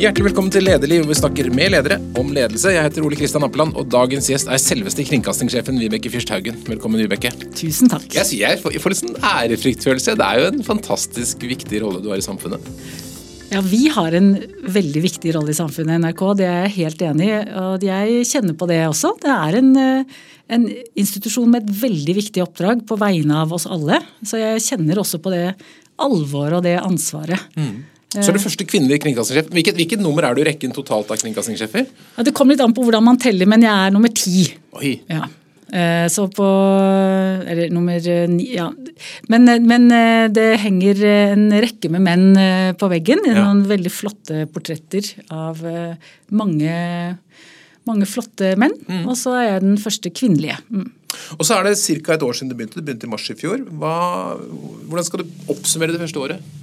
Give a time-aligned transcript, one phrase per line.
[0.00, 2.70] Hjertelig velkommen til Lederliv, hvor vi snakker med ledere om ledelse.
[2.72, 6.56] Jeg heter Ole Kristian Appeland, og dagens gjest er selveste kringkastingssjefen Vibeke Fyrst Haugen.
[6.64, 7.28] Velkommen, Vibeke.
[7.52, 8.06] Tusen takk.
[8.16, 10.14] Jeg jeg får, jeg får litt sånn ærefryktfølelse.
[10.16, 12.64] Det er jo en fantastisk viktig rolle du har i samfunnet.
[13.50, 14.32] Ja, Vi har en
[14.78, 16.24] veldig viktig rolle i samfunnet, NRK.
[16.40, 17.44] Det er jeg helt enig i.
[17.66, 19.12] Og jeg kjenner på det også.
[19.20, 23.68] Det er en, eh, en institusjon med et veldig viktig oppdrag på vegne av oss
[23.68, 24.00] alle.
[24.24, 25.50] Så jeg kjenner også på det
[26.00, 27.50] alvoret og det ansvaret.
[28.10, 29.50] Så er du første kvinnelige kringkastingssjef.
[29.54, 31.84] Hvilket, hvilket nummer er du i rekken totalt av kringkastingssjefer?
[32.16, 34.48] Ja, det kommer litt an på hvordan man teller, men jeg er nummer ti.
[34.80, 34.96] Oi.
[35.10, 35.28] Ja.
[35.70, 36.46] Eh, Så på
[37.46, 38.66] Eller nummer ni, ja.
[39.30, 43.22] Men, men eh, det henger en rekke med menn eh, på veggen.
[43.28, 43.44] Ja.
[43.44, 45.94] Noen veldig flotte portretter av eh,
[46.34, 46.72] mange,
[47.86, 48.74] mange flotte menn.
[49.04, 50.58] Og så er jeg den første kvinnelige.
[50.68, 50.88] Mm.
[51.38, 52.16] Og så er det ca.
[52.16, 52.82] et år siden du begynte.
[52.82, 53.62] Du begynte i mars i fjor.
[53.70, 53.94] Hva,
[54.90, 56.58] hvordan skal du oppsummere det første året?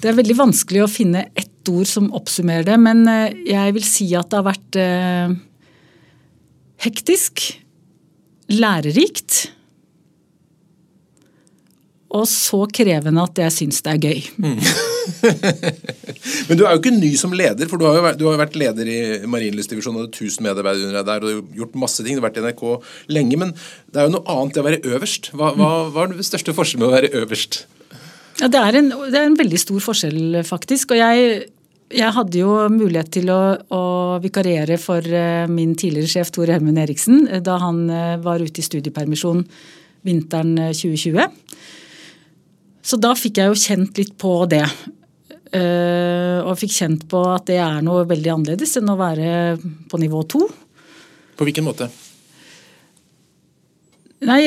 [0.00, 3.84] Det er veldig vanskelig å finne ett ord som oppsummerer det, men eh, jeg vil
[3.84, 5.34] si at det har vært eh,
[6.86, 7.42] hektisk,
[8.50, 9.50] lærerikt
[12.10, 14.24] og så krevende at jeg syns det er gøy.
[16.48, 18.40] Men du er jo ikke ny som leder, for du har jo vært, du har
[18.40, 18.98] vært leder i
[19.30, 22.18] Marienlystdivisjonen og hadde 1000 medarbeidere der, og du har gjort masse ting.
[22.18, 22.64] Du har vært i NRK
[23.14, 25.30] lenge, men det er jo noe annet det å være øverst.
[25.36, 27.60] Hva, hva, hva er den største forskjellen med å være øverst?
[28.40, 30.94] Ja, det er, en, det er en veldig stor forskjell, faktisk.
[30.94, 31.42] Og jeg,
[31.92, 33.40] jeg hadde jo mulighet til å,
[33.76, 33.82] å
[34.22, 38.62] vikariere for eh, min tidligere sjef Tor Helmund Eriksen eh, da han eh, var ute
[38.62, 39.44] i studiepermisjon
[40.08, 41.60] vinteren eh, 2020.
[42.80, 44.64] Så da fikk jeg jo kjent litt på det.
[45.50, 49.58] Og fikk kjent på at det er noe veldig annerledes enn å være
[49.90, 50.46] på nivå to.
[51.36, 51.90] På hvilken måte?
[54.28, 54.40] Nei,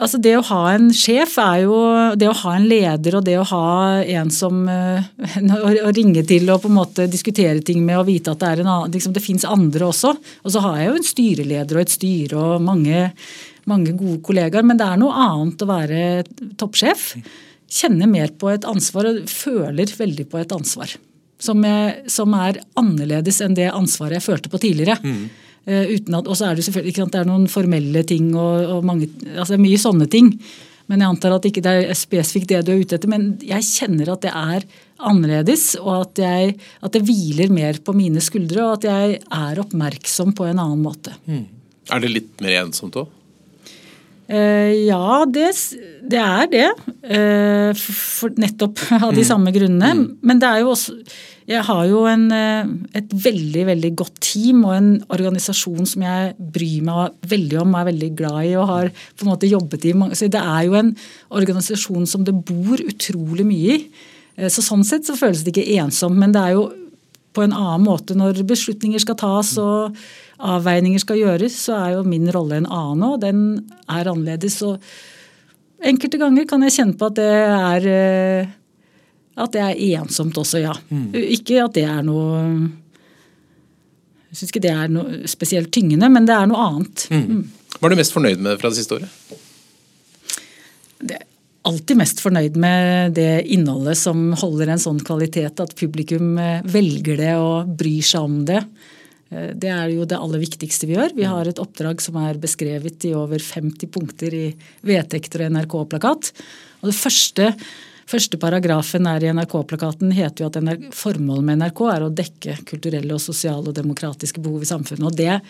[0.00, 1.76] altså Det å ha en sjef er jo
[2.16, 3.64] Det å ha en leder og det å ha
[4.00, 5.10] en som eh,
[5.84, 8.88] Å ringe til og på en måte diskutere ting med og vite at det er
[8.88, 10.14] liksom Det fins andre også.
[10.44, 13.10] Og så har jeg jo en styreleder og et styre og mange,
[13.68, 14.64] mange gode kollegaer.
[14.66, 16.00] Men det er noe annet å være
[16.60, 17.04] toppsjef.
[17.70, 20.96] Kjenne mer på et ansvar og føler veldig på et ansvar.
[21.40, 24.98] Som, jeg, som er annerledes enn det ansvaret jeg følte på tidligere.
[25.04, 28.32] Eh, uten at, og så er det selvfølgelig ikke sant, det er noen formelle ting
[28.34, 30.32] og, og mange, altså mye sånne ting.
[30.90, 33.10] Men jeg antar at ikke det er spesifikt det du er ute etter.
[33.12, 34.66] Men jeg kjenner at det er
[35.06, 38.64] annerledes, og at, jeg, at det hviler mer på mine skuldre.
[38.64, 41.14] Og at jeg er oppmerksom på en annen måte.
[41.94, 43.12] Er det litt mer ensomt òg?
[44.30, 45.48] Eh, ja, det,
[46.12, 46.68] det er det.
[47.02, 47.82] Eh,
[48.38, 50.06] nettopp av de samme grunnene.
[50.22, 50.94] Men det er jo også
[51.50, 52.68] Jeg har jo en, eh,
[53.00, 57.88] et veldig, veldig godt team og en organisasjon som jeg bryr meg veldig om, er
[57.90, 59.92] veldig glad i og har på en måte jobbet i.
[59.98, 60.94] mange- Så det er jo en
[61.34, 63.90] organisasjon som det bor utrolig mye i.
[64.46, 66.70] Så sånn sett så føles det ikke ensomt, men det er jo
[67.34, 69.94] på en annen måte når beslutninger skal tas og
[70.40, 73.42] avveininger skal gjøres, så er jo min rolle en annen og den
[73.86, 74.60] er annerledes.
[74.66, 74.80] Og
[75.86, 78.56] enkelte ganger kan jeg kjenne på at det er eh,
[79.40, 80.74] at det er ensomt også, ja.
[81.16, 82.40] Ikke at det er noe
[84.30, 87.06] Jeg syns ikke det er noe spesielt tyngende, men det er noe annet.
[87.78, 89.38] Hva er du mest fornøyd med fra det siste året?
[91.00, 91.26] det er
[91.68, 97.20] alltid mest fornøyd med det innholdet som holder en sånn kvalitet at publikum eh, velger
[97.20, 98.62] det og bryr seg om det.
[99.30, 101.14] Eh, Det er jo det aller viktigste vi gjør.
[101.16, 104.46] Vi har et oppdrag som er beskrevet i over 50 punkter i
[104.82, 106.32] vedtekter og NRK-plakat.
[106.82, 107.50] Og det første,
[108.10, 113.14] første paragrafen er i NRK-plakaten heter jo at formålet med NRK er å dekke kulturelle
[113.14, 115.06] og sosiale og demokratiske behov i samfunnet.
[115.06, 115.40] Og det?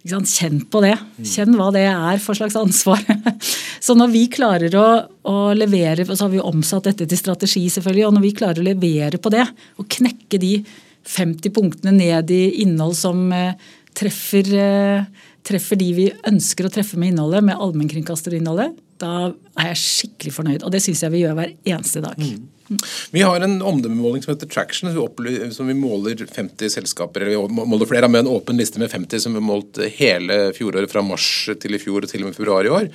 [0.00, 0.94] Kjenn på det.
[1.28, 3.02] Kjenn hva det er for slags ansvar.
[3.84, 4.86] Så når vi klarer å,
[5.28, 8.64] å levere, så har vi omsatt dette til strategi, selvfølgelig, og når vi klarer å
[8.64, 9.44] levere på det,
[9.76, 10.54] og knekke de
[11.10, 13.58] 50 punktene ned i innhold som eh,
[13.96, 19.82] treffer, eh, treffer de vi ønsker å treffe med innholdet, med allmennkringkasterinnholdet, da er jeg
[19.82, 20.64] skikkelig fornøyd.
[20.64, 22.18] Og det syns jeg vi gjør hver eneste dag.
[23.10, 24.92] Vi har en omdømmemåling som heter Traction,
[25.52, 29.24] som vi, måler 50 selskaper, eller vi måler flere, med en åpen liste med 50
[29.24, 31.26] som vi målt hele fjoråret fra mars
[31.60, 32.88] til i fjor og til og med februar i år.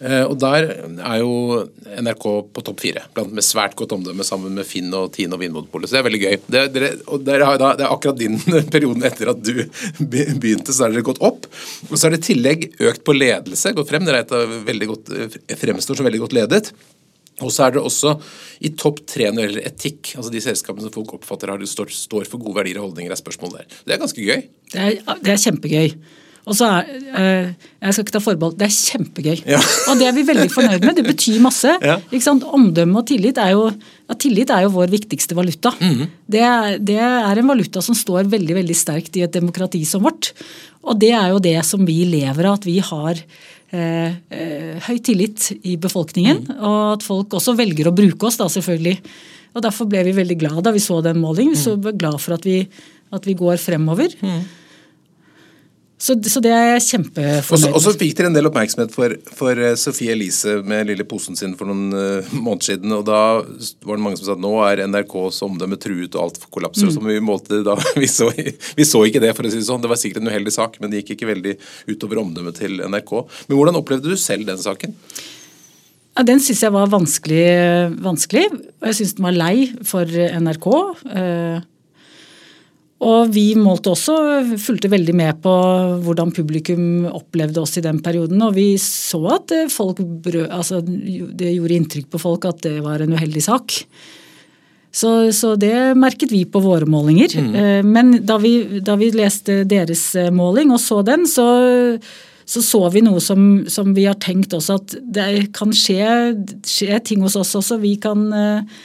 [0.00, 1.62] Eh, Og der er jo
[2.02, 2.26] NRK
[2.56, 5.90] på topp fire, blant med svært godt omdømme sammen med Finn og Tine og Vinmonopolet.
[5.90, 6.38] Så det er veldig gøy.
[6.50, 8.38] Det, dere, og dere har, det er akkurat din
[8.74, 9.62] perioden etter at du
[10.00, 11.46] begynte, så har dere gått opp.
[11.90, 14.08] Og så er det i tillegg økt på ledelse, gått frem.
[14.08, 15.12] Dere er et av veldig godt,
[15.60, 16.72] fremstår som veldig godt ledet.
[17.40, 18.14] Og så er det også
[18.60, 20.14] i topp tre når det gjelder etikk.
[20.16, 23.20] altså De selskapene som folk oppfatter har, står, står for gode verdier og holdninger, er
[23.20, 23.78] spørsmål der.
[23.84, 24.48] Det er ganske gøy.
[24.72, 25.94] Det er, det er kjempegøy.
[26.48, 26.86] Og så er,
[27.20, 29.42] eh, Jeg skal ikke ta forbehold, det er kjempegøy.
[29.48, 29.60] Ja.
[29.90, 30.96] Og det er vi veldig fornøyd med.
[30.96, 31.72] Det betyr masse.
[31.80, 31.98] Ja.
[32.10, 33.70] Omdømme og tillit er jo,
[34.08, 35.72] ja, tillit er jo vår viktigste valuta.
[35.80, 36.08] Mm.
[36.28, 40.02] Det, er, det, er, en valuta som står veldig veldig sterkt i et demokrati som
[40.02, 40.32] vårt.
[40.84, 43.20] Og det er jo det som vi lever av, at vi har
[43.74, 46.44] eh, eh, høy tillit i befolkningen.
[46.46, 46.56] Mm.
[46.58, 48.98] Og at folk også velger å bruke oss, da selvfølgelig.
[49.54, 51.56] Og Derfor ble vi veldig glad da vi så den målingen.
[51.56, 51.92] Vi så mm.
[51.98, 52.62] glad for at vi,
[53.10, 54.14] at vi går fremover.
[54.22, 54.42] Mm.
[56.00, 57.74] Så, så, det er jeg kjempefornøyd med.
[57.76, 61.36] Og så fikk dere en del oppmerksomhet for, for uh, Sophie Elise med lille posen
[61.36, 62.94] sin for noen uh, måneder siden.
[62.96, 63.18] og Da
[63.84, 66.88] var det mange som sa at nå er NRKs omdømme truet og alt kollapser.
[66.88, 66.94] Mm.
[66.96, 69.82] Som vi målte da, vi så, vi så, ikke det, for å si det sånn.
[69.84, 71.54] Det var sikkert en uheldig sak, men det gikk ikke veldig
[71.92, 73.12] utover omdømmet til NRK.
[73.50, 74.96] Men hvordan opplevde du selv den saken?
[76.16, 77.44] Ja, Den syns jeg var vanskelig,
[78.00, 78.46] vanskelig.
[78.80, 80.70] Og jeg syns den var lei for NRK.
[81.12, 81.60] Uh,
[83.00, 84.14] og vi målte også,
[84.60, 85.52] fulgte veldig med på
[86.04, 88.42] hvordan publikum opplevde oss i den perioden.
[88.44, 90.02] Og vi så at folk
[90.44, 93.78] altså, det gjorde inntrykk på folk at det var en uheldig sak.
[94.92, 97.38] Så, så det merket vi på våre målinger.
[97.40, 97.54] Mm.
[97.54, 101.46] Eh, men da vi, da vi, leste deres eh, måling og så den, så
[102.50, 106.34] så så vi noe som, som vi har tenkt også at det kan skje,
[106.66, 107.78] skje ting hos oss også.
[107.78, 108.80] Vi kan uh,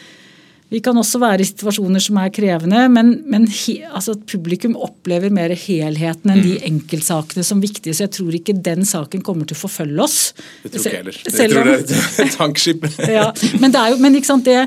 [0.75, 5.31] vi kan også være i situasjoner som er krevende, men, men he, altså publikum opplever
[5.31, 6.65] mer helheten enn de mm.
[6.67, 7.93] enkeltsakene som viktige.
[7.95, 10.17] Så jeg tror ikke den saken kommer til å forfølge oss.
[10.65, 11.21] Det tror ikke heller.
[11.29, 12.89] Jeg tror det er et tankskip.
[13.17, 13.29] ja,
[13.61, 14.65] men det er jo, men ikke sant, det,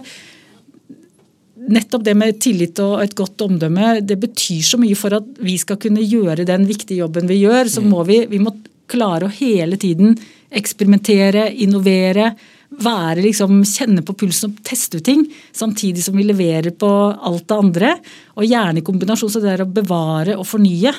[1.76, 5.58] nettopp det med tillit og et godt omdømme, det betyr så mye for at vi
[5.60, 7.68] skal kunne gjøre den viktige jobben vi gjør.
[7.68, 7.92] Så mm.
[7.92, 8.56] må vi, vi må
[8.88, 10.16] klare å hele tiden
[10.56, 12.32] eksperimentere, innovere
[12.68, 15.24] være liksom, kjenne på pulsen og teste ut ting,
[15.56, 17.94] samtidig som vi leverer på alt det andre.
[18.36, 19.32] Og gjerne i kombinasjon.
[19.32, 20.92] Så det er å bevare og fornye.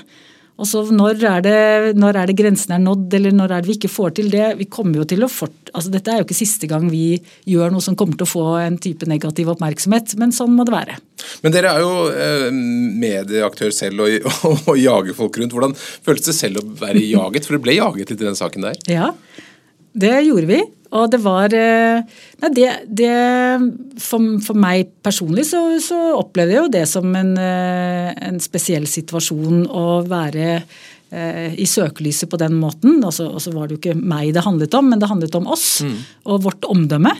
[0.59, 1.59] Og så når er, det,
[1.95, 4.47] når er det grensen er nådd, eller når er det vi ikke får til det?
[4.59, 7.13] Vi kommer jo til å fort, altså Dette er jo ikke siste gang vi
[7.47, 10.75] gjør noe som kommer til å få en type negativ oppmerksomhet, men sånn må det
[10.75, 10.97] være.
[11.45, 15.55] Men dere er jo eh, medieaktør selv og, og, og, jager folk rundt.
[15.55, 17.47] Hvordan føltes det selv å være jaget?
[17.47, 18.83] For det ble jaget litt i den saken der?
[18.91, 19.13] Ja,
[19.95, 20.59] det gjorde vi.
[20.89, 22.01] Og det var eh,
[22.41, 23.09] Nei, det, det
[24.01, 28.87] for, for, meg personlig så, så, opplevde jeg jo det som en, eh, en spesiell
[28.89, 32.97] situasjon å være eh, i søkelyset på den måten.
[33.03, 35.51] Og så altså, var det jo ikke meg det handlet om, men det handlet om
[35.53, 35.99] oss mm.
[36.31, 37.13] og vårt omdømme.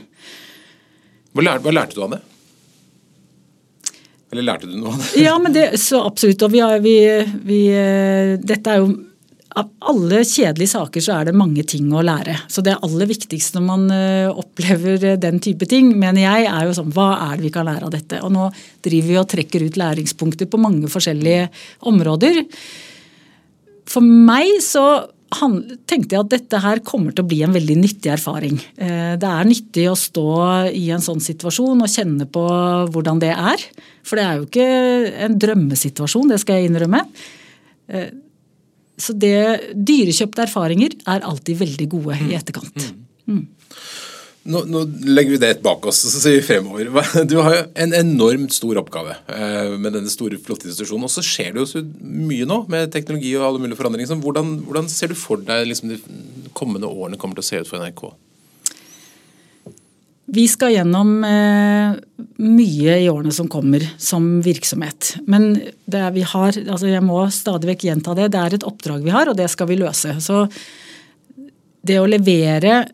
[1.30, 2.24] Hva lærte, hva lærte, du av det?
[4.30, 5.12] Eller lærte du noe av det?
[5.27, 6.42] ja, men det, så absolutt.
[6.48, 6.98] Og vi, vi,
[7.45, 7.62] vi,
[8.42, 8.89] dette er jo
[9.60, 12.36] av alle kjedelige saker så er det mange ting å lære.
[12.52, 16.76] Så det aller viktigste når man eh, opplever den type ting, mener jeg, er jo
[16.78, 18.22] sånn hva er det vi kan lære av dette?
[18.26, 18.50] Og nå
[18.86, 21.50] driver vi og trekker ut læringspunkter på mange forskjellige
[21.92, 22.44] områder.
[23.90, 24.86] For meg så
[25.30, 28.58] tenkte jeg at dette her kommer til å bli en veldig nyttig erfaring.
[28.82, 30.30] Eh, det er nyttig å stå
[30.74, 32.46] i en sånn situasjon og kjenne på
[32.94, 33.68] hvordan det er.
[34.08, 34.72] For det er jo ikke
[35.28, 37.04] en drømmesituasjon, det skal jeg innrømme.
[39.00, 42.38] Så det, dyrekjøpte erfaringer er alltid veldig gode i mm.
[42.40, 42.92] etterkant.
[43.25, 43.40] Mm.
[43.40, 43.48] mm.
[44.50, 44.81] Nå, nå,
[45.12, 46.90] legger vi det bak oss og så ser vi fremover.
[47.30, 51.06] Du har jo en enormt stor oppgave eh, med denne store, flotte institusjonen.
[51.06, 54.16] Og så skjer det jo så mye nå med teknologi og alle mulige forandringer.
[54.24, 57.69] Hvordan, hvordan ser du for deg liksom, de kommende årene kommer til å se ut
[57.69, 58.07] for NRK?
[60.30, 62.00] Vi skal gjennom eh,
[62.39, 65.15] mye i årene som kommer som virksomhet.
[65.27, 65.51] Men
[65.91, 69.13] det vi har, altså jeg må stadig vekk gjenta det, det er et oppdrag vi
[69.13, 70.15] har, og det skal vi løse.
[70.24, 70.46] Så
[71.86, 72.86] det å levere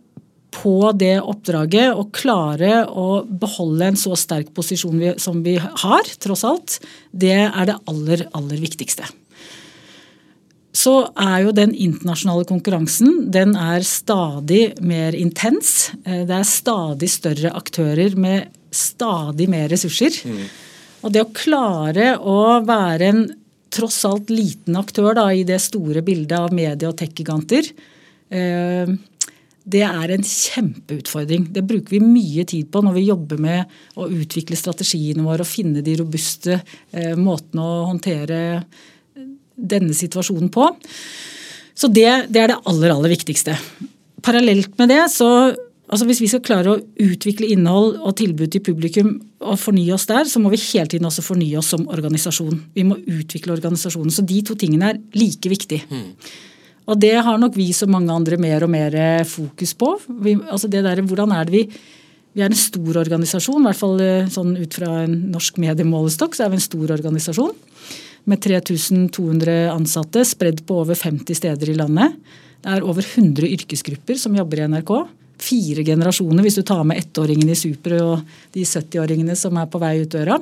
[0.55, 6.15] på det oppdraget og klare å beholde en så sterk posisjon vi, som vi har,
[6.23, 6.79] tross alt,
[7.11, 9.09] det er det aller, aller viktigste
[10.75, 15.91] så er jo den internasjonale konkurransen den er stadig mer intens.
[16.03, 20.22] Eh, det er stadig større aktører med stadig mer ressurser.
[20.27, 20.46] Mm.
[21.05, 23.25] Og det å klare å være en
[23.75, 27.67] tross alt liten aktør da, i det store bildet av medie- og tech-giganter,
[28.32, 28.96] eh,
[29.65, 31.48] det er en kjempeutfordring.
[31.51, 35.50] Det bruker vi mye tid på når vi jobber med å utvikle strategiene våre og
[35.50, 36.60] finne de robuste
[36.94, 38.39] eh, måtene å håndtere
[39.55, 40.70] denne situasjonen på.
[41.75, 43.58] Så det, det er det aller, aller viktigste.
[44.25, 45.29] Parallelt med det så
[45.85, 50.07] altså Hvis vi skal klare å utvikle innhold og tilbud til publikum og fornye oss
[50.09, 52.57] der, så må vi hele tiden også fornye oss som organisasjon.
[52.73, 54.13] Vi må utvikle organisasjonen.
[54.13, 55.85] Så de to tingene er like viktige.
[55.89, 56.15] Mm.
[56.85, 58.97] Og det har nok vi som mange andre mer og mer
[59.29, 59.95] fokus på.
[60.25, 61.67] Vi, altså det der, hvordan er det vi
[62.35, 66.35] vi er en stor organisasjon, i hvert fall eh, sånn ut fra en norsk mediemålestokk
[66.35, 67.55] så er vi en stor organisasjon.
[68.25, 72.15] med 3200 ansatte spredd på over 50 steder i landet.
[72.63, 74.91] Det er over 100 yrkesgrupper som jobber i NRK.
[75.41, 79.81] Fire generasjoner hvis du tar med ettåringene i Super og de 70-åringene som er på
[79.81, 80.39] vei ut døra.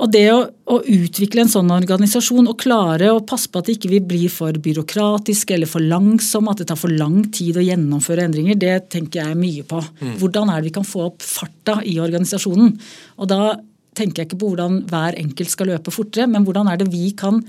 [0.00, 3.76] Og det å, å, utvikle en sånn organisasjon og klare å passe på at det
[3.76, 8.24] ikke blir for byråkratisk eller for langsom, at det tar for lang tid å gjennomføre
[8.24, 9.82] endringer, det tenker jeg mye på.
[10.00, 10.14] Mm.
[10.22, 12.72] Hvordan er det vi kan få opp farta i organisasjonen?
[13.20, 13.58] Og da
[13.98, 17.10] tenker jeg ikke på hvordan hver enkelt skal løpe fortere, men hvordan er det vi
[17.18, 17.42] kan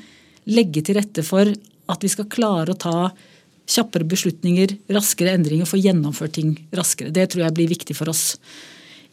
[0.51, 1.47] legge til rette for
[1.91, 2.97] at vi skal klare å ta
[3.71, 7.13] kjappere beslutninger, raskere endringer, få gjennomført ting raskere.
[7.15, 8.35] Det tror jeg blir viktig for oss.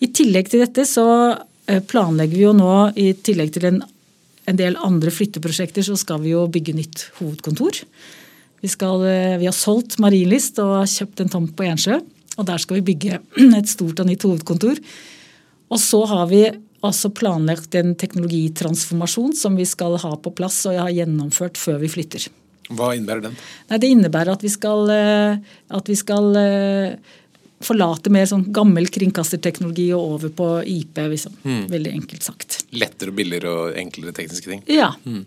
[0.02, 1.06] I tillegg til dette så
[1.68, 3.82] Eh, planlegger vi jo nå, i tillegg til en,
[4.48, 7.82] en, del andre flytteprosjekter, så skal vi jo bygge nytt hovedkontor.
[8.62, 12.00] Vi, skal, eh, vi har solgt Marienlyst og har kjøpt en tomt på Ensjø.
[12.38, 13.20] Og der skal vi bygge
[13.60, 14.80] et stort og nytt hovedkontor.
[15.68, 16.46] Og så har vi
[16.86, 21.90] også planlagt en teknologitransformasjon som vi skal ha på plass og ha gjennomført før vi
[21.92, 22.30] flytter.
[22.68, 23.38] Hva innebærer den?
[23.70, 25.38] Nei, det innebærer at vi skal, eh,
[25.78, 26.34] at vi skal
[27.64, 31.00] forlate mer sånn gammel kringkasterteknologi og over på IP.
[31.14, 31.38] Liksom.
[31.42, 31.62] Mm.
[31.72, 32.60] Veldig enkelt sagt.
[32.76, 34.62] Lettere, billigere og enklere tekniske ting?
[34.70, 34.92] Ja.
[35.08, 35.24] Mm.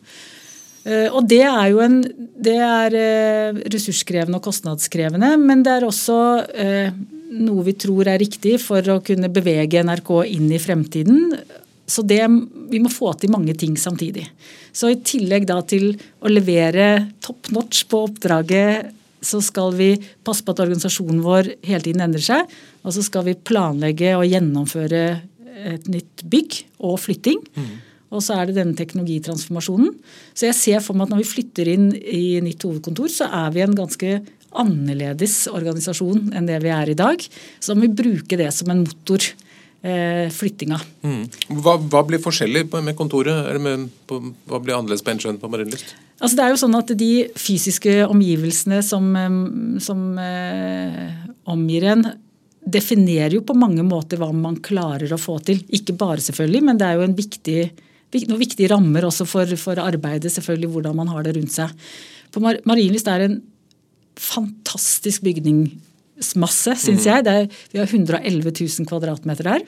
[0.82, 2.00] Uh, og det er jo en
[2.42, 6.96] Det er uh, ressurskrevende og kostnadskrevende, men det er også uh,
[7.38, 11.36] noe vi tror er riktig for å kunne bevege NRK inn i fremtiden.
[11.92, 12.24] Så det,
[12.72, 14.24] vi må få til mange ting samtidig.
[14.72, 15.92] Så i tillegg da til
[16.24, 16.88] å levere
[17.24, 19.92] top notch på oppdraget så skal vi
[20.26, 22.56] passe på at organisasjonen vår hele tiden endrer seg.
[22.82, 25.04] Og så skal vi planlegge og gjennomføre
[25.72, 27.42] et nytt bygg og flytting.
[27.54, 27.72] Mm.
[28.12, 29.94] Og så er det denne teknologitransformasjonen.
[30.34, 33.54] Så jeg ser for meg at når vi flytter inn i nytt hovedkontor, så er
[33.56, 34.18] vi en ganske
[34.62, 37.22] annerledes organisasjon enn det vi er i dag.
[37.60, 39.30] Så da må vi bruke det som en motor.
[39.82, 40.78] Eh, flyttinga.
[41.02, 41.24] Mm.
[41.58, 43.48] Hva, hva, blir forskjellig med kontoret?
[43.50, 45.96] Eller med, på, hva blir annerledes på Ensjøen på Marienlyst?
[46.22, 49.08] Altså det er jo sånn at De fysiske omgivelsene som,
[49.82, 51.16] som eh,
[51.50, 52.06] omgir en,
[52.62, 55.64] definerer jo på mange måter hva man klarer å få til.
[55.74, 57.60] Ikke bare, selvfølgelig, men det er jo en viktig,
[58.20, 61.74] noen viktige rammer også for, for, arbeidet, selvfølgelig, hvordan man har det rundt seg.
[62.30, 63.40] På Mar Marienlyst er en
[64.14, 65.26] fantastisk
[66.22, 67.10] bygningsmasse, syns mm.
[67.10, 67.26] jeg.
[67.28, 69.62] Er, vi har 111 000 kvadratmeter der.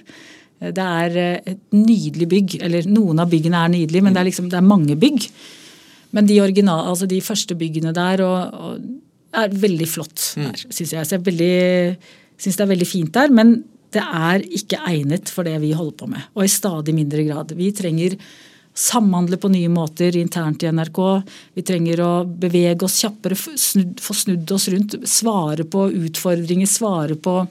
[0.74, 2.62] Det er et nydelig bygg.
[2.63, 5.27] Eller noen av byggene er nydelige, men det er, liksom, det er mange bygg.
[6.13, 8.79] Men de, original, altså de første byggene der og, og
[9.33, 10.51] er veldig flott mm.
[10.69, 11.07] syns jeg.
[11.10, 11.98] Så jeg
[12.38, 13.33] syns det er veldig fint der.
[13.33, 16.29] Men det er ikke egnet for det vi holder på med.
[16.38, 17.53] Og i stadig mindre grad.
[17.57, 18.17] Vi trenger
[18.73, 20.99] samhandle på nye måter internt i NRK.
[21.53, 24.97] Vi trenger å bevege oss kjappere, snudd, få snudd oss rundt.
[25.09, 27.41] Svare på utfordringer, svare på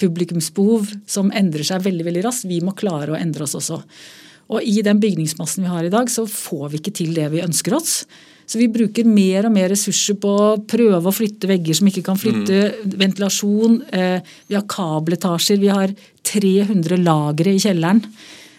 [0.00, 2.48] publikumsbehov som endrer seg veldig veldig raskt.
[2.48, 3.80] Vi må klare å endre oss også.
[4.50, 7.44] Og i den bygningsmassen vi har i dag, så får vi ikke til det vi
[7.44, 8.02] ønsker oss.
[8.50, 12.02] Så vi bruker mer og mer ressurser på å prøve å flytte vegger som ikke
[12.08, 12.96] kan flytte, mm.
[12.98, 13.76] ventilasjon.
[13.94, 15.92] Eh, vi har kabeletasjer, vi har
[16.26, 18.02] 300 lagre i kjelleren.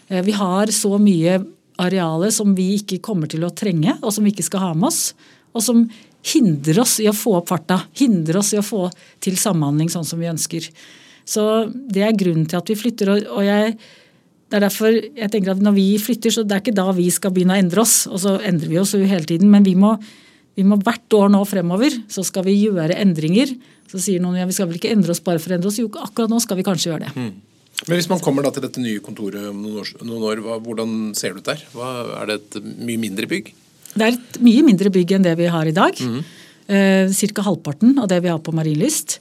[0.07, 1.41] Eh, vi har så mye
[1.81, 4.89] arealer som vi ikke kommer til å trenge, og som vi ikke skal ha med
[4.91, 5.11] oss.
[5.51, 5.85] Og som
[6.31, 8.85] hindrer oss i å få opp farta, hindrer oss i å få
[9.23, 10.67] til samhandling sånn som vi ønsker.
[11.27, 13.11] Så det er grunnen til at vi flytter.
[13.29, 13.75] og jeg
[14.51, 17.07] det er derfor jeg tenker at Når vi flytter, så det er ikke da vi
[17.13, 18.03] skal begynne å endre oss.
[18.11, 19.47] Og så endrer vi oss jo hele tiden.
[19.47, 19.93] Men vi må,
[20.59, 23.53] vi må hvert år nå fremover så skal vi gjøre endringer.
[23.87, 25.79] Så sier noen ja, vi skal vel ikke endre oss bare for å endre oss.
[25.79, 27.13] Jo, akkurat nå skal vi kanskje gjøre det.
[27.15, 27.31] Mm.
[27.87, 30.59] Men Hvis man kommer da til dette nye kontoret om noen år, noen år hva,
[30.61, 31.65] hvordan ser det ut der?
[31.73, 31.89] Hva,
[32.21, 33.51] er det et mye mindre bygg?
[33.91, 35.97] Det er et mye mindre bygg enn det vi har i dag.
[35.97, 36.19] Mm.
[36.71, 37.45] Eh, Ca.
[37.47, 39.17] halvparten av det vi har på Marienlyst.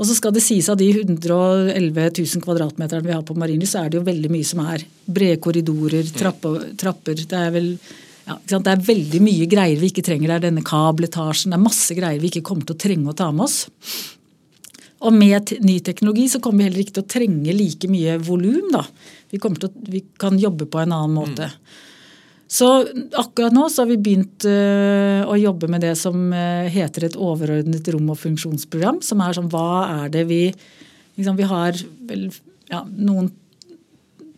[0.00, 3.84] Og så skal det sies av de 111 000 kvadratmeterne vi har på Marienlyst, så
[3.84, 7.74] er det jo veldig mye som er brede korridorer, trapper, trapper Det er vel
[8.30, 10.30] ja, det er veldig mye greier vi ikke trenger.
[10.30, 11.52] Det er denne kabeletasjen.
[11.52, 13.64] Det er masse greier vi ikke kommer til å trenge å ta med oss.
[15.00, 18.74] Og med ny teknologi så kommer vi heller ikke til å trenge like mye volum.
[19.32, 19.40] Vi,
[19.88, 21.48] vi, kan jobbe på en annen måte.
[21.48, 21.86] Mm.
[22.50, 22.66] Så
[23.14, 27.16] akkurat nå så har vi begynt uh, å jobbe med det som uh, heter et
[27.16, 28.98] overordnet rom- og funksjonsprogram.
[29.06, 31.78] Som er sånn hva er det vi liksom, Vi har
[32.08, 32.26] vel
[32.72, 33.30] ja, noen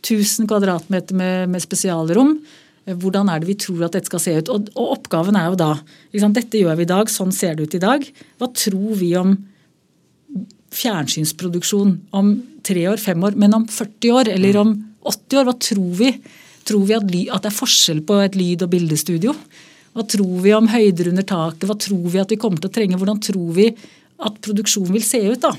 [0.04, 2.37] tusen kvadratmeter med, med spesialrom.
[2.85, 4.52] Uh, hvordan er det vi tror at dette skal se ut?
[4.52, 5.73] Og, og oppgaven er jo da
[6.12, 8.04] liksom, Dette gjør vi i dag, sånn ser det ut i dag.
[8.37, 9.38] Hva tror vi om
[10.73, 12.33] fjernsynsproduksjon om
[12.67, 14.73] tre år, fem år, men om 40 år eller om
[15.09, 15.49] 80 år?
[15.49, 16.12] Hva tror vi?
[16.69, 19.35] Tror vi at, at, det er forskjell på et lyd- og bildestudio?
[19.93, 21.67] Hva tror vi om høyder under taket?
[21.69, 23.00] Hva tror vi at vi kommer til å trenge?
[23.00, 23.69] Hvordan tror vi
[24.23, 25.43] at produksjonen vil se ut?
[25.43, 25.52] da?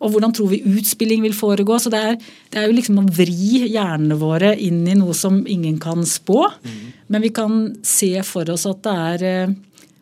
[0.00, 1.76] Og hvordan tror vi utspilling vil foregå.
[1.76, 2.14] Så det er,
[2.52, 6.46] det er jo liksom å vri hjernene våre inn i noe som ingen kan spå.
[6.64, 6.78] Mm.
[7.12, 9.58] Men vi kan se for oss at det er eh,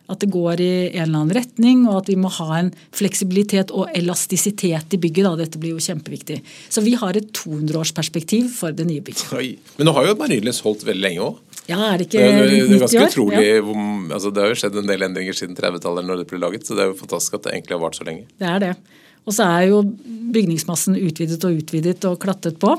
[0.09, 3.73] at det går i en eller annen retning, og at vi må ha en fleksibilitet
[3.75, 5.27] og elastisitet i bygget.
[5.27, 5.35] Da.
[5.43, 6.39] Dette blir jo kjempeviktig.
[6.71, 9.29] Så vi har et 200-årsperspektiv for det nye bygget.
[9.37, 9.51] Oi.
[9.77, 11.39] Men nå har jo Marienlyst holdt veldig lenge òg?
[11.69, 13.11] Ja, er det ikke det, det, det, 90 år?
[13.11, 13.65] Utrolig, ja.
[14.15, 16.77] altså, det har jo skjedd en del endringer siden 30-tallet når det ble laget, så
[16.77, 18.25] det er jo fantastisk at det egentlig har vart så lenge.
[18.41, 18.71] Det er det.
[19.29, 19.83] Og så er jo
[20.33, 22.73] bygningsmassen utvidet og utvidet og klattet på.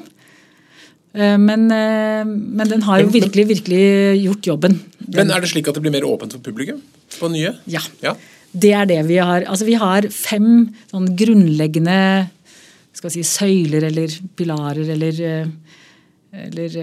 [1.12, 3.85] Eh, men, eh, men, den har jo virkelig, virkelig
[4.23, 4.76] gjort jobben.
[4.99, 6.83] Den, men er det slik at det blir mer åpent for publikum
[7.19, 7.57] på nye?
[7.71, 7.83] Ja.
[8.05, 8.14] ja.
[8.52, 9.47] Det er det vi har.
[9.50, 12.31] Altså vi har fem sånn grunnleggende
[13.00, 15.50] si, søyler eller pilarer eller eh,
[16.31, 16.75] eller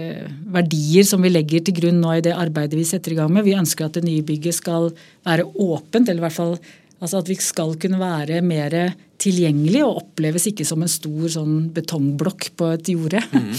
[0.52, 3.46] verdier som vi legger til grunn nå i det arbeidet vi setter i gang med.
[3.46, 4.90] Vi ønsker at det nye bygget skal
[5.24, 6.52] være åpent, eller i hvert fall
[6.98, 8.76] altså at vi skal kunne være mer
[9.16, 13.22] tilgjengelig og oppleves ikke som en stor sånn betongblokk på et jorde.
[13.32, 13.54] Mm.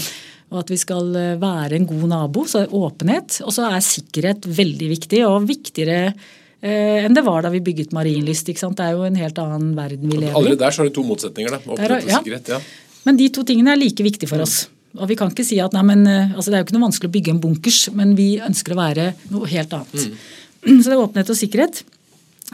[0.50, 2.44] Og at vi skal eh, være en god nabo.
[2.50, 3.38] Så åpenhet.
[3.46, 7.94] Og så er sikkerhet veldig viktig, og viktigere eh, enn det var da vi bygget
[7.96, 8.50] Marienlyst.
[8.50, 10.36] Det er jo en helt annen verden vi lever i.
[10.42, 11.54] Allerede der så har du to motsetninger.
[11.54, 12.52] da, åpenhet og sikkerhet.
[12.56, 12.60] Ja.
[13.06, 14.64] Men de to tingene er like viktige for oss.
[14.98, 16.88] Og vi kan ikke si at nei, men, eh, altså Det er jo ikke noe
[16.88, 20.10] vanskelig å bygge en bunkers, men vi ønsker å være noe helt annet.
[20.10, 20.80] Mm.
[20.82, 21.84] Så det er åpenhet og sikkerhet.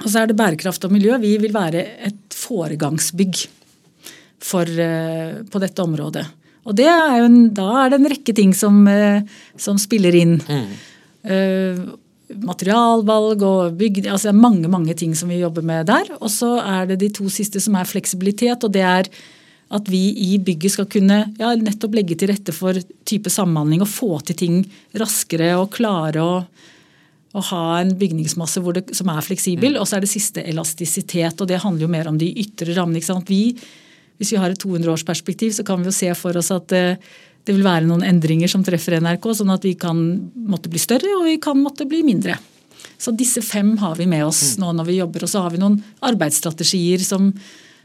[0.04, 1.16] Og så er det bærekraft og miljø.
[1.16, 3.38] Vi vil være et foregangsbygg
[4.44, 4.68] for,
[5.48, 6.26] på dette området.
[6.66, 9.22] Og er en, da er det en rekke ting som, uh,
[9.60, 10.36] som spiller inn.
[10.42, 10.74] Mm.
[11.26, 11.86] Uh,
[12.42, 16.10] materialvalg og bygg, altså Det er mange mange ting som vi jobber med der.
[16.20, 18.64] Og så er det de to siste som er fleksibilitet.
[18.64, 19.10] og det er
[19.74, 22.76] at vi i bygget skal kunne ja, nettopp legge til rette for
[23.08, 24.60] type samhandling og få til ting
[24.98, 26.36] raskere og klare å,
[27.34, 29.74] å ha en bygningsmasse det, som er fleksibel.
[29.74, 29.80] Mm.
[29.82, 33.02] Og så er det siste elastisitet, og det handler jo mer om de ytre rammene.
[33.02, 33.32] ikke sant?
[33.32, 33.56] Vi,
[34.20, 37.22] hvis vi har et 200-årsperspektiv, så kan vi jo se for oss at det, eh,
[37.46, 39.96] vil være noen endringer som treffer NRK, sånn at vi kan
[40.34, 42.34] måtte bli større og vi kan måtte bli mindre.
[42.98, 44.64] Så disse fem har vi med oss mm.
[44.64, 45.22] nå når vi jobber.
[45.22, 47.28] Og så har vi noen arbeidsstrategier som,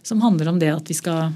[0.02, 1.30] som handler om det at vi skal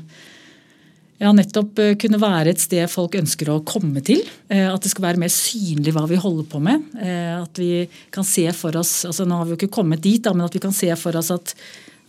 [1.21, 4.25] ja, nettopp eh, kunne være et sted folk ønsker å komme til.
[4.49, 6.95] Eh, at det skal være mer synlig hva vi holder på med.
[7.37, 10.33] At vi kan se for oss altså Nå har vi jo ikke kommet dit, da,
[10.33, 11.53] men at vi kan se for oss at,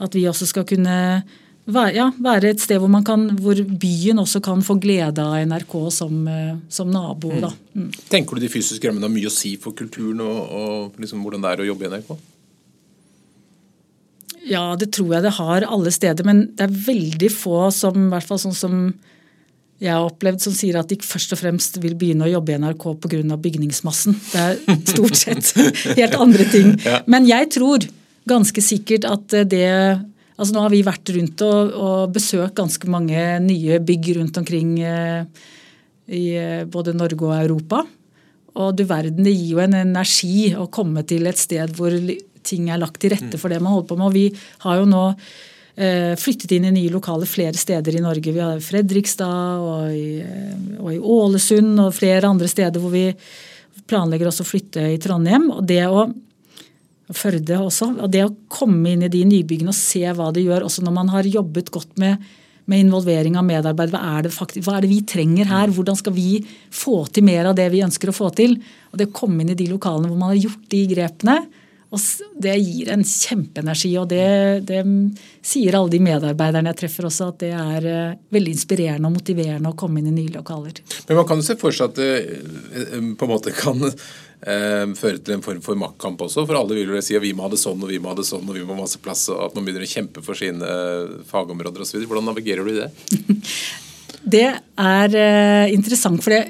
[0.01, 0.97] at vi også skal kunne
[1.67, 6.21] ja, være, et sted hvor, kan, hvor, byen også kan få glede av NRK som,
[6.71, 7.33] som nabo.
[7.35, 7.59] Mm.
[7.75, 7.91] Mm.
[8.13, 11.43] Tenker du de fysiske rammene har mye å si for kulturen og, og liksom hvordan
[11.43, 12.17] det er å jobbe i NRK?
[14.47, 16.27] Ja, det tror jeg det har alle steder.
[16.27, 18.81] Men det er veldig få som, i hvert fall sånn som
[19.83, 22.61] jeg har opplevd, som sier at de først og fremst vil begynne å jobbe i
[22.63, 23.37] NRK pga.
[23.37, 24.17] bygningsmassen.
[24.33, 25.51] Det er stort sett
[25.99, 26.77] helt andre ting.
[27.11, 27.85] Men jeg tror
[28.27, 29.67] ganske sikkert at det
[30.37, 34.77] altså Nå har vi vært rundt og, og besøkt ganske mange nye bygg rundt omkring
[34.85, 35.25] eh,
[36.13, 37.83] i eh, både Norge og Europa.
[38.57, 41.93] Og du verden, det gir jo en energi å komme til et sted hvor
[42.47, 44.07] ting er lagt til rette for det man holder på med.
[44.09, 44.27] Og vi
[44.65, 48.33] har jo nå eh, flyttet inn i nye lokaler flere steder i Norge.
[48.33, 53.09] Vi har Fredrikstad og i, eh, og i Ålesund og flere andre steder hvor vi
[53.87, 55.51] planlegger også å flytte i Trondheim.
[55.53, 56.07] og det å
[57.15, 57.93] Førde også.
[58.03, 60.97] og Det å komme inn i de nybyggene og se hva det gjør, også når
[60.97, 62.25] man har jobbet godt med,
[62.67, 63.95] med involvering av medarbeidere.
[63.95, 65.71] Hva er, det faktisk, hva er det vi trenger her?
[65.75, 66.41] Hvordan skal vi
[66.75, 68.59] få til mer av det vi ønsker å få til?
[68.91, 71.39] Og Det å komme inn i de lokalene hvor man har gjort de grepene,
[71.95, 72.03] og
[72.43, 74.27] det gir en kjempeenergi, og det,
[74.67, 74.83] det,
[75.47, 79.71] sier alle de medarbeiderne jeg treffer også, at det er uh, veldig inspirerende og motiverende
[79.71, 80.83] å komme inn i nye lokaler.
[81.07, 83.87] Men man kan jo se for seg at det uh, på en måte kan
[84.45, 87.33] uh, føre til en form for maktkamp også, for alle vil jo si at vi
[87.37, 89.01] må ha det sånn og vi må ha det sånn og vi må ha masse
[89.03, 90.77] plass, og at man begynner å kjempe for sine
[91.31, 92.05] fagområder osv.
[92.05, 93.25] Hvordan navigerer du i det?
[94.37, 95.19] det er
[95.73, 96.45] interessant, for det,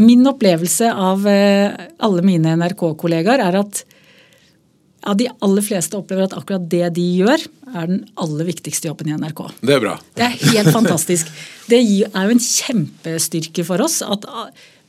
[0.00, 3.82] min opplevelse av alle mine NRK-kollegaer er at
[5.00, 9.10] ja, De aller fleste opplever at akkurat det de gjør, er den aller viktigste jobben
[9.10, 9.46] i NRK.
[9.62, 9.94] Det er bra.
[10.16, 11.30] Det er helt fantastisk.
[11.70, 14.24] Det er jo en kjempestyrke for oss at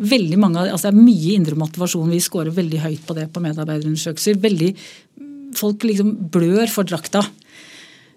[0.01, 2.09] veldig mange, altså det er mye indre motivasjon.
[2.11, 4.39] Vi scorer veldig høyt på det på medarbeiderundersøkelser.
[4.41, 4.71] Veldig,
[5.57, 7.23] folk liksom blør for drakta.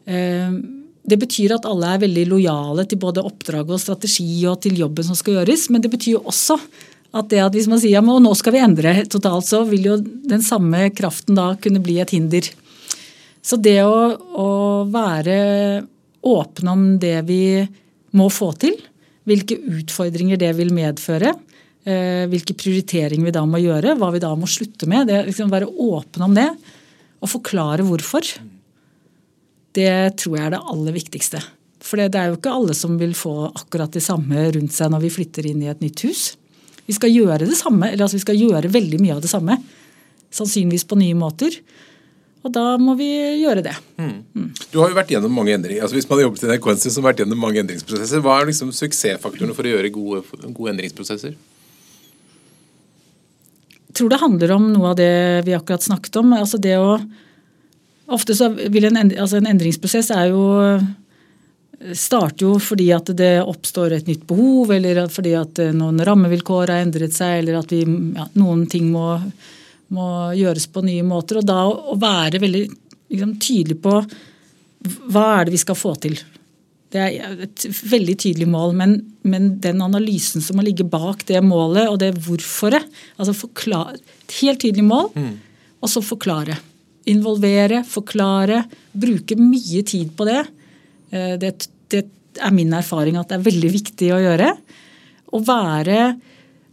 [0.08, 0.56] Eh,
[1.04, 5.04] det betyr at alle er veldig lojale til både oppdrag og strategi og til jobben
[5.04, 6.56] som skal gjøres, men det betyr jo også
[7.14, 9.98] at det at hvis man sier ja, nå skal vi endre totalt, så vil jo
[10.02, 12.48] den samme kraften da kunne bli et hinder.
[13.44, 14.48] Så det å, å
[14.90, 15.36] være
[16.24, 17.44] åpne om det vi
[18.16, 18.78] må få til,
[19.28, 21.34] hvilke utfordringer det vil medføre,
[21.84, 25.68] hvilke prioriteringer vi da må gjøre, hva vi da må slutte med, det liksom være
[25.68, 26.48] åpne om det
[27.24, 28.28] og forklare hvorfor,
[29.74, 31.40] det tror jeg er det aller viktigste
[31.82, 35.02] For det er jo ikke alle som vil få akkurat det samme rundt seg når
[35.02, 36.22] vi flytter inn i et nytt hus.
[36.86, 39.58] Vi skal gjøre det samme, eller altså vi skal gjøre veldig mye av det samme.
[40.34, 41.58] Sannsynligvis på nye måter.
[42.44, 43.08] Og da må vi
[43.40, 43.74] gjøre det.
[44.00, 44.16] Mm.
[44.36, 44.48] Mm.
[44.72, 45.84] Du har jo vært gjennom mange endringer.
[45.84, 48.50] Altså Hvis man har jobbet i NRK så har vært gjennom mange endringsprosesser, hva er
[48.50, 51.36] liksom suksessfaktorene for å gjøre gode, gode endringsprosesser?
[53.94, 56.32] Tror det handler om noe av det vi akkurat snakket om.
[56.32, 56.98] altså det å
[58.04, 60.42] Ofte så vil en, altså en endringsprosess er jo
[61.92, 66.84] starter jo fordi at det oppstår et nytt behov, eller fordi at noen rammevilkår har
[66.84, 69.18] endret seg, eller at vi, ja, noen ting må,
[69.92, 71.40] må, gjøres på nye måter.
[71.40, 73.98] Og da å være veldig liksom, tydelig på
[75.12, 76.18] hva er det vi skal få til.
[76.94, 78.92] Det er et veldig tydelig mål, men,
[79.26, 82.86] men den analysen som må ligge bak det målet, og det hvorforet
[83.18, 85.32] altså forklare, Et helt tydelig mål, mm.
[85.82, 86.56] og så forklare.
[87.10, 88.62] Involvere, forklare,
[88.94, 90.44] bruke mye tid på det.
[91.10, 91.56] Eh, det,
[91.90, 92.06] det,
[92.38, 94.54] er min erfaring at det er veldig viktig å gjøre.
[95.34, 95.98] Å være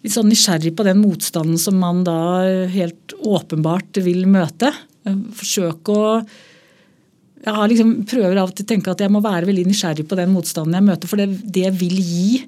[0.01, 2.21] litt sånn nysgjerrig på den motstanden som man da
[2.69, 4.69] helt åpenbart vil møte.
[5.01, 6.15] Eh, forsøke å
[7.41, 10.17] jeg liksom, prøver av og til å tenke at jeg må være veldig nysgjerrig på
[10.19, 12.43] den motstanden jeg møter, for det, det vil gi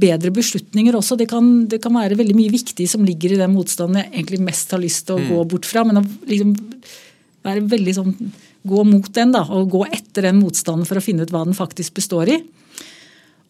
[0.00, 1.18] bedre beslutninger også.
[1.20, 4.40] Det kan, det kan, være veldig mye viktig som ligger i den motstanden jeg egentlig
[4.46, 5.26] mest har lyst til å mm.
[5.32, 5.84] gå bort fra.
[5.84, 6.54] Men å liksom
[7.46, 8.14] være veldig sånn
[8.70, 11.56] gå mot den da, og gå etter den motstanden for å finne ut hva den
[11.56, 12.40] faktisk består i.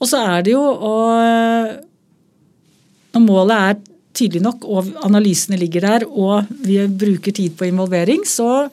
[0.01, 0.97] Og så er det jo å
[3.11, 3.81] Når målet er
[4.15, 8.69] tydelig nok, og analysene ligger der, og vi bruker tid på involvering, så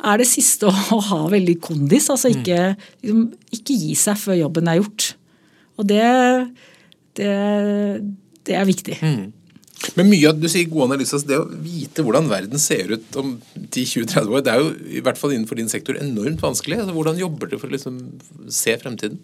[0.00, 2.08] er det siste å, ha veldig kondis.
[2.12, 5.12] Altså ikke, liksom, ikke, gi seg før jobben er gjort.
[5.80, 6.06] Og det,
[7.18, 7.34] det,
[8.48, 8.98] det er viktig.
[9.00, 9.28] Mm.
[9.96, 13.16] Men mye av du sier god analyse, altså det å vite hvordan verden ser ut
[13.16, 16.82] om 10-20-30 år, det er jo i hvert fall innenfor din sektor enormt vanskelig.
[16.82, 17.96] Altså, hvordan jobber du for å liksom
[18.52, 19.22] se fremtiden?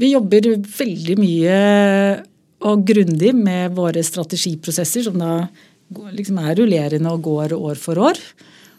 [0.00, 1.58] Vi jobber veldig mye
[2.62, 5.44] og grundig med våre strategiprosesser, som da
[6.16, 8.18] liksom er rullerende og går år for år.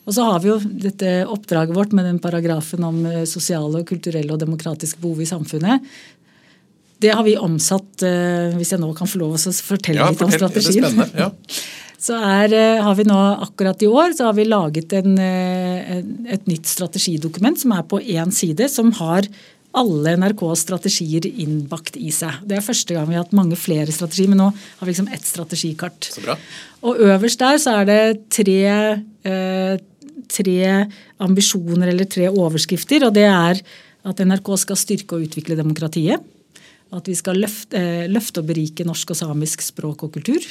[0.03, 4.41] Og så har vi jo dette oppdraget vårt med den paragrafen om sosiale, kulturelle og
[4.41, 5.85] demokratiske behov i samfunnet,
[7.03, 10.21] det har vi omsatt, eh, hvis jeg nå kan få lov å fortelle ja, litt
[10.23, 10.87] om strategien.
[10.87, 11.31] Det ja.
[12.03, 16.01] Så er, eh, har vi nå akkurat i år så har vi laget en, eh,
[16.35, 19.29] et nytt strategidokument som er på én side, som har
[19.73, 22.43] alle NRKs strategier innbakt i seg.
[22.43, 25.07] Det er første gang vi har hatt mange flere strategier, men nå har vi liksom
[25.15, 26.11] ett strategikart.
[26.11, 26.35] Så bra.
[26.83, 28.59] Og øverst der så er det tre,
[29.23, 29.77] eh,
[30.29, 30.85] tre
[31.23, 33.07] ambisjoner eller tre overskrifter.
[33.07, 33.61] Og det er
[34.03, 36.23] at NRK skal styrke og utvikle demokratiet.
[36.93, 40.43] At vi skal løfte, eh, løfte, og berike norsk og samisk språk og kultur.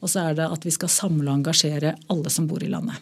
[0.00, 2.96] Og så er det at vi skal samle og engasjere alle som bor i landet.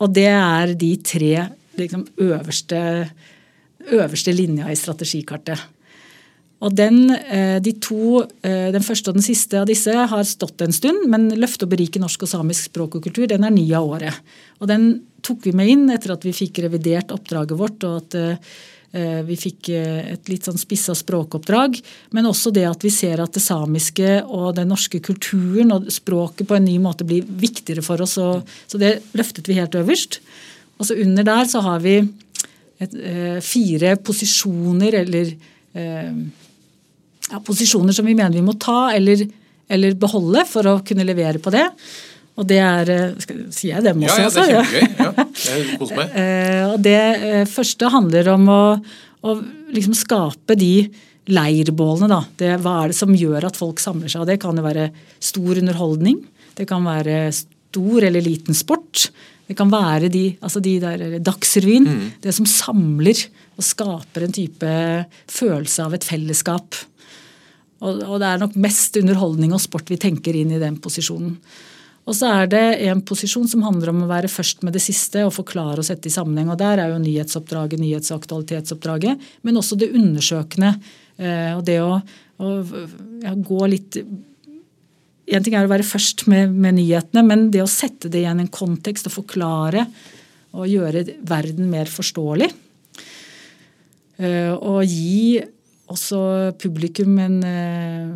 [0.00, 1.48] Og det er de tre
[1.78, 3.10] liksom, øverste,
[3.92, 5.58] øverste linja i strategikartet.
[6.64, 10.62] Og den, eh, de to, eh, den første og den siste av disse har stått
[10.62, 13.70] en stund, men løfte og berike norsk og samisk språk og kultur den er ny
[13.72, 14.14] av året.
[14.60, 18.40] Og den tok vi med inn etter at vi fikk revidert oppdraget vårt og at
[18.96, 21.74] Eh, vi fikk et litt sånn spissa språkoppdrag,
[22.16, 26.48] men også det at vi ser at det samiske og den norske kulturen og språket
[26.48, 28.16] på en ny måte blir viktigere for oss.
[28.16, 30.20] Så det løftet vi helt øverst.
[30.78, 31.98] Og så under der så har vi
[32.80, 32.96] et,
[33.44, 35.34] fire posisjoner eller
[37.30, 39.24] ja, posisjoner som vi mener vi må ta eller,
[39.68, 41.64] eller beholde for å kunne levere på det.
[42.36, 44.20] Og det er eh, Sier jeg dem også?
[44.20, 44.86] Ja, ja det er kjempegøy.
[45.00, 45.10] Ja,
[45.46, 46.14] Ja, koser meg.
[46.22, 48.62] Eh, og det eh, første handler om å,
[49.24, 49.36] å
[49.74, 50.72] liksom skape de
[51.32, 52.08] leirbålene.
[52.12, 52.20] Da.
[52.38, 54.26] Det, hva er det som gjør at folk samler seg?
[54.28, 56.20] Det kan jo være stor underholdning.
[56.56, 59.08] Det kan være stor eller liten sport.
[59.46, 61.86] Det kan være de, altså de der Dagsrevyen.
[61.86, 62.10] Mm.
[62.24, 63.20] Det som samler
[63.56, 64.72] og skaper en type
[65.30, 66.78] følelse av et fellesskap.
[67.84, 71.36] Og, og det er nok mest underholdning og sport vi tenker inn i den posisjonen.
[72.06, 75.24] Og så er det en posisjon som handler om å være først med det siste
[75.26, 76.52] og forklare og sette i sammenheng.
[76.52, 80.76] og Der er jo nyhetsoppdraget, nyhets- og aktualitetsoppdraget, men også det undersøkende.
[81.18, 81.98] Eh, og det å,
[82.38, 83.98] å gå litt
[85.26, 88.38] En ting er å være først med, med, nyhetene, men det å sette det igjen
[88.38, 89.86] i en kontekst og forklare
[90.56, 92.48] og gjøre verden mer forståelig.
[94.22, 95.42] Eh, og gi
[95.92, 96.20] også
[96.62, 98.14] publikum en eh,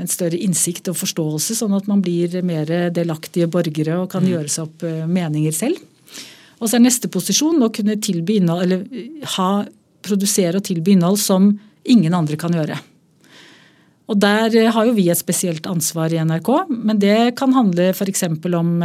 [0.00, 4.30] en større innsikt og forståelse, sånn at man blir mer delaktige borgere og kan mm.
[4.32, 5.78] gjøre seg opp eh, meninger selv.
[6.58, 9.50] Og så er neste posisjon å kunne tilby innhold, eller ha,
[10.04, 11.52] produsere og tilby innhold som
[11.90, 12.78] ingen andre kan gjøre.
[14.08, 17.92] Og Der eh, har jo vi et spesielt ansvar i NRK, men det kan handle
[17.94, 18.28] f.eks.
[18.28, 18.82] om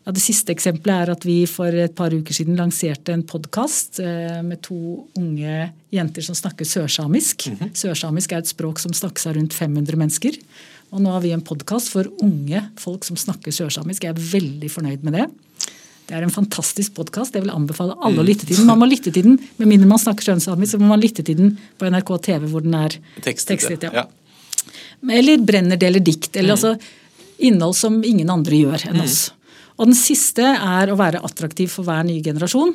[0.00, 4.00] Ja, det siste eksempelet er at vi for et par uker siden lanserte en podkast
[4.00, 7.46] eh, med to unge jenter som snakker sørsamisk.
[7.46, 7.74] Mm -hmm.
[7.74, 10.32] Sørsamisk er et språk som snakkes av rundt 500 mennesker.
[10.90, 14.02] Og nå har vi en podkast for unge folk som snakker sørsamisk.
[14.02, 15.26] Jeg er veldig fornøyd med det.
[16.08, 17.34] Det er en fantastisk podkast.
[17.34, 18.66] Jeg vil anbefale alle å lytte til den.
[18.66, 21.36] Man må lytte til den, Med mindre man snakker sørsamisk, så må man lytte til
[21.36, 22.88] den på NRK TV hvor den er
[23.22, 23.46] tekstet.
[23.46, 23.90] tekstet ja.
[23.92, 24.04] Ja.
[25.08, 26.34] Eller brenner deler dikt.
[26.36, 26.56] Eller mm.
[26.56, 26.74] altså
[27.40, 29.04] innhold som ingen andre gjør enn mm.
[29.04, 29.20] oss.
[29.80, 32.74] Og den siste er å være attraktiv for hver nye generasjon.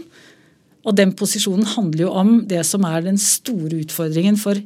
[0.86, 4.58] Og den posisjonen handler jo om det som er den store utfordringen for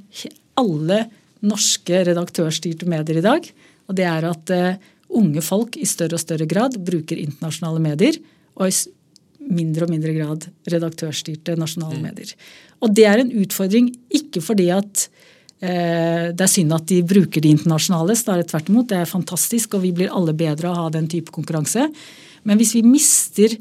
[0.60, 1.02] alle
[1.40, 3.46] norske redaktørstyrte medier i dag.
[3.88, 4.80] Og det er at uh,
[5.20, 8.20] unge folk i større og større grad bruker internasjonale medier.
[8.60, 8.74] Og i
[9.50, 12.04] mindre og mindre grad redaktørstyrte nasjonale mm.
[12.08, 12.34] medier.
[12.84, 15.08] Og det er en utfordring ikke fordi at
[15.60, 18.88] det er synd at de bruker de internasjonale, snarere tvert imot.
[18.88, 21.90] Det er fantastisk, og vi blir alle bedre av å ha den type konkurranse.
[22.48, 23.56] Men hvis vi mister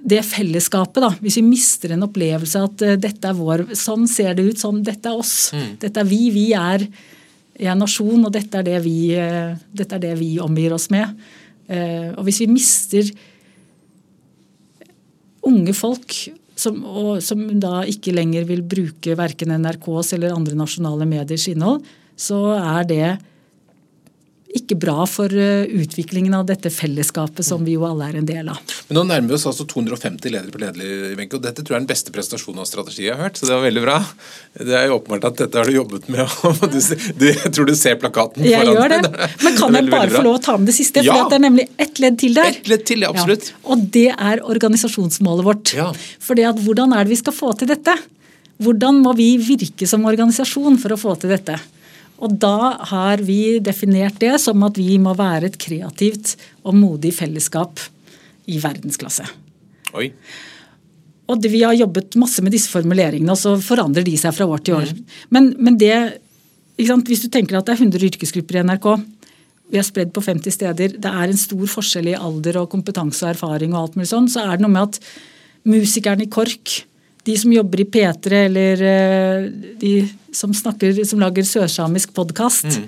[0.00, 4.32] det fellesskapet, da, hvis vi mister en opplevelse at uh, dette er vår, sånn ser
[4.38, 5.66] det ut, sånn, dette er oss, mm.
[5.82, 6.86] dette er vi, vi er
[7.60, 11.20] en nasjon, og dette er det vi, uh, dette er det vi omgir oss med.
[11.70, 13.06] Og hvis vi mister
[15.46, 16.16] unge folk
[16.60, 21.82] som, og, som da ikke lenger vil bruke verken NRKs eller andre nasjonale mediers innhold,
[22.20, 23.04] så er det
[24.56, 28.50] ikke bra for eh, utviklingen av dette fellesskapet som vi jo alle er en del
[28.50, 28.58] av.
[28.88, 31.84] Men Nå nærmer vi oss altså 250 ledere på lederbenken, og dette tror jeg er
[31.84, 33.38] den beste prestasjonen av strategi jeg har hørt.
[33.38, 33.96] Så det var veldig bra.
[34.58, 36.26] Det er jo åpenbart at dette har du jobbet med.
[36.70, 38.76] Du, du, jeg tror du ser plakaten jeg foran deg.
[38.76, 39.28] Jeg gjør det.
[39.42, 41.02] Men kan jeg bare få lov å ta med det siste?
[41.02, 41.26] For ja.
[41.30, 42.52] det er nemlig ett ledd til der.
[42.52, 43.50] Et ledd til, absolutt.
[43.50, 43.58] Ja.
[43.74, 45.72] Og det er organisasjonsmålet vårt.
[45.76, 45.88] Ja.
[46.22, 47.96] For hvordan er det vi skal få til dette?
[48.60, 51.58] Hvordan må vi virke som organisasjon for å få til dette?
[52.20, 57.14] Og da har vi definert det som at vi må være et kreativt og modig
[57.16, 57.80] fellesskap
[58.50, 59.24] i verdensklasse.
[59.96, 60.10] Oi.
[61.30, 64.48] Og det, vi har jobbet masse med disse formuleringene, og så forandrer de seg fra
[64.50, 64.90] år til år.
[64.90, 65.16] Mm.
[65.36, 65.94] Men, men, det,
[66.76, 68.90] hvis du tenker at det er 100 yrkesgrupper i NRK,
[69.70, 73.22] vi er spredd på 50 steder, det er en stor forskjell i alder og kompetanse
[73.22, 74.98] og erfaring, og alt mulig sånn, så er det noe med at
[75.70, 76.80] musikeren i KORK
[77.24, 79.48] de som jobber i P3 eller eh,
[79.80, 79.94] de
[80.32, 82.86] som, snakker, som lager sørsamisk podkast, mm.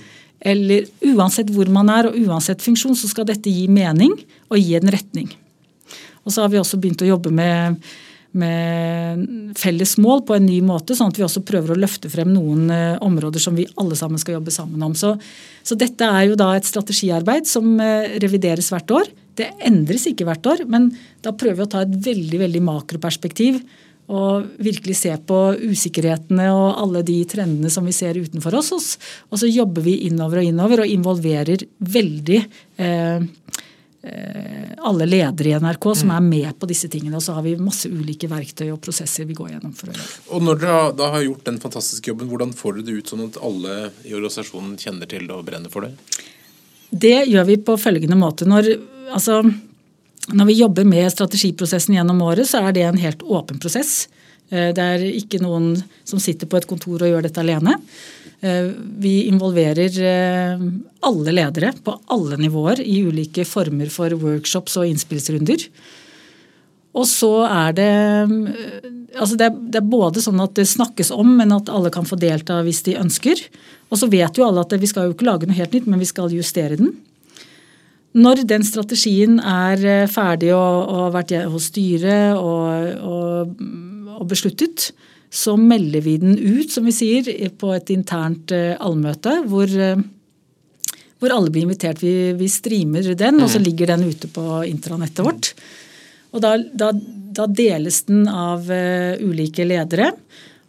[0.52, 4.14] eller uansett hvor man er og uansett funksjon, så skal dette gi mening
[4.48, 5.28] og gi en retning.
[6.22, 7.80] Og så har vi også begynt å jobbe med,
[8.38, 12.30] med felles mål på en ny måte, sånn at vi også prøver å løfte frem
[12.32, 14.94] noen uh, områder som vi alle sammen skal jobbe sammen om.
[14.98, 15.16] Så,
[15.66, 19.10] så dette er jo da et strategiarbeid som uh, revideres hvert år.
[19.34, 20.92] Det endres ikke hvert år, men
[21.24, 23.58] da prøver vi å ta et veldig, veldig makroperspektiv
[24.10, 28.96] og virkelig se på usikkerhetene og alle de trendene som vi ser utenfor oss.
[29.30, 32.40] Og så jobber vi innover og innover og involverer veldig
[32.82, 33.22] eh,
[34.02, 36.16] eh, alle ledere i NRK som mm.
[36.16, 37.16] er med på disse tingene.
[37.16, 39.72] Og så har vi masse ulike verktøy og prosesser vi går gjennom.
[39.78, 40.10] for å gjøre.
[40.34, 43.26] Og Når dere da har gjort den fantastiske jobben, hvordan får dere det ut sånn
[43.30, 45.94] at alle i organisasjonen kjenner til det og brenner for det?
[46.92, 48.44] Det gjør vi på følgende måte.
[48.44, 48.74] Når,
[49.14, 49.40] altså,
[50.30, 54.06] når vi jobber med strategiprosessen gjennom året, så er det en helt åpen prosess.
[54.52, 55.74] Eh, det er ikke noen
[56.06, 57.74] som sitter på et kontor og gjør dette alene.
[58.42, 58.70] Eh,
[59.02, 60.62] vi involverer eh,
[61.08, 65.66] alle ledere på alle nivåer i ulike former for workshops og innspillsrunder.
[66.92, 67.92] Og så er det
[69.16, 69.46] altså det,
[69.78, 72.98] er både sånn at det snakkes om, men at alle kan få delta hvis de
[73.00, 73.40] ønsker.
[73.88, 76.02] Og så vet jo alle at vi skal jo ikke lage noe helt nytt, men
[76.02, 76.92] vi skal justere den.
[78.12, 83.54] Når den strategien er eh, ferdig og, og vært hos styret og, og,
[84.18, 84.90] og, besluttet,
[85.32, 90.02] så melder vi den ut, som vi sier, på et internt uh, allmøte hvor, uh,
[91.16, 92.02] hvor, alle blir invitert.
[92.04, 93.64] Vi, vi streamer den, og så mm.
[93.64, 95.54] ligger den ute på intranettet vårt.
[96.36, 98.68] Og da, da, da deles den av
[99.24, 100.10] ulike ledere.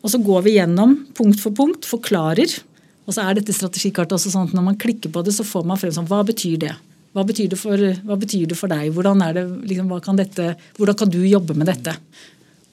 [0.03, 2.55] Og så går vi gjennom punkt for punkt, forklarer.
[3.03, 5.67] Og så er dette strategikartet også sånn at når man klikker på det, så får
[5.67, 6.73] man frem sånn Hva betyr det?
[7.13, 7.77] Hva betyr det for,
[8.17, 8.89] betyr det for deg?
[8.95, 11.93] Hvordan, det, liksom, kan dette, hvordan, kan du jobbe med dette?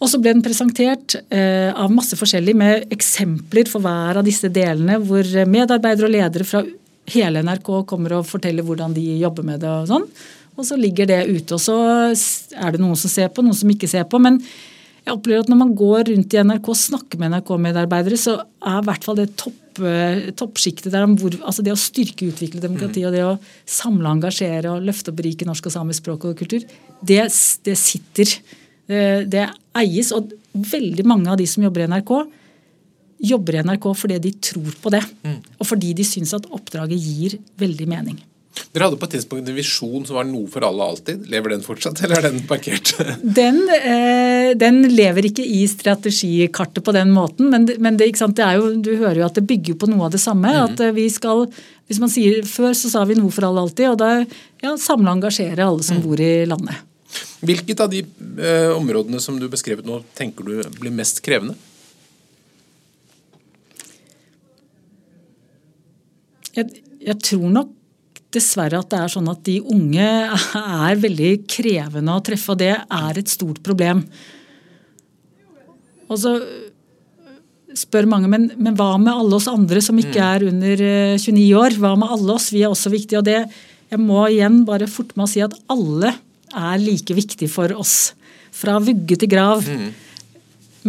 [0.01, 4.49] Og så ble den presentert eh, av masse forskjellig med eksempler for hver av disse
[4.49, 6.65] delene, hvor medarbeidere og ledere fra
[7.11, 9.75] hele NRK kommer og forteller hvordan de jobber med det.
[9.83, 10.09] Og sånn.
[10.57, 11.57] Og så ligger det ute.
[11.57, 11.77] Og så
[12.57, 14.21] er det noen som ser på, noen som ikke ser på.
[14.23, 14.41] Men
[15.11, 18.79] jeg opplever at når man går rundt i NRK og snakker med NRK-medarbeidere, så er
[18.79, 22.35] i hvert fall det topp topp, toppsjiktet der om hvor, altså det å styrke og
[22.35, 23.07] utvikle demokrati mm.
[23.09, 26.65] og det å samle, engasjere og løfte og berike norsk og samisk språk og kultur,
[27.01, 27.23] det,
[27.65, 28.35] det sitter.
[28.91, 29.47] Det, det
[29.79, 30.13] eies.
[30.13, 32.15] Og veldig mange av de som jobber i NRK,
[33.31, 35.05] jobber i NRK fordi de tror på det.
[35.23, 35.39] Mm.
[35.59, 38.21] Og fordi de syns at oppdraget gir veldig mening.
[38.71, 41.23] Dere hadde på et tidspunkt en visjon som var noe for alle alltid.
[41.31, 42.93] Lever den fortsatt, eller er den parkert?
[43.41, 48.73] Den, eh, den lever ikke i strategikartet på den måten, men, men det, det, jo,
[48.83, 50.51] du hører jo at det bygger på noe av det samme.
[50.51, 50.61] Mm.
[50.67, 51.47] At eh, vi skal
[51.91, 55.11] hvis man sier, Før så sa vi noe for alle alltid, og da ja, samle
[55.11, 56.05] og engasjere alle som mm.
[56.07, 56.87] bor i landet.
[57.43, 61.57] Hvilket av de eh, områdene som du beskrevet nå, tenker du blir mest krevende?
[66.55, 67.77] Jeg, jeg tror nok
[68.35, 70.09] dessverre at det er sånn at de unge
[70.61, 74.05] er veldig krevende å treffe, og det er et stort problem.
[76.11, 76.35] Og så
[77.79, 80.81] spør mange men, men, hva med alle oss andre som ikke er under
[81.21, 81.77] 29 eh, år?
[81.79, 82.51] Hva med alle oss?
[82.55, 83.21] Vi er også viktige.
[83.21, 83.45] Og det,
[83.93, 86.15] jeg må igjen bare forte meg å si at alle
[86.51, 88.13] er like viktige for oss.
[88.51, 89.63] Fra vugge til grav.
[89.63, 89.93] Mm.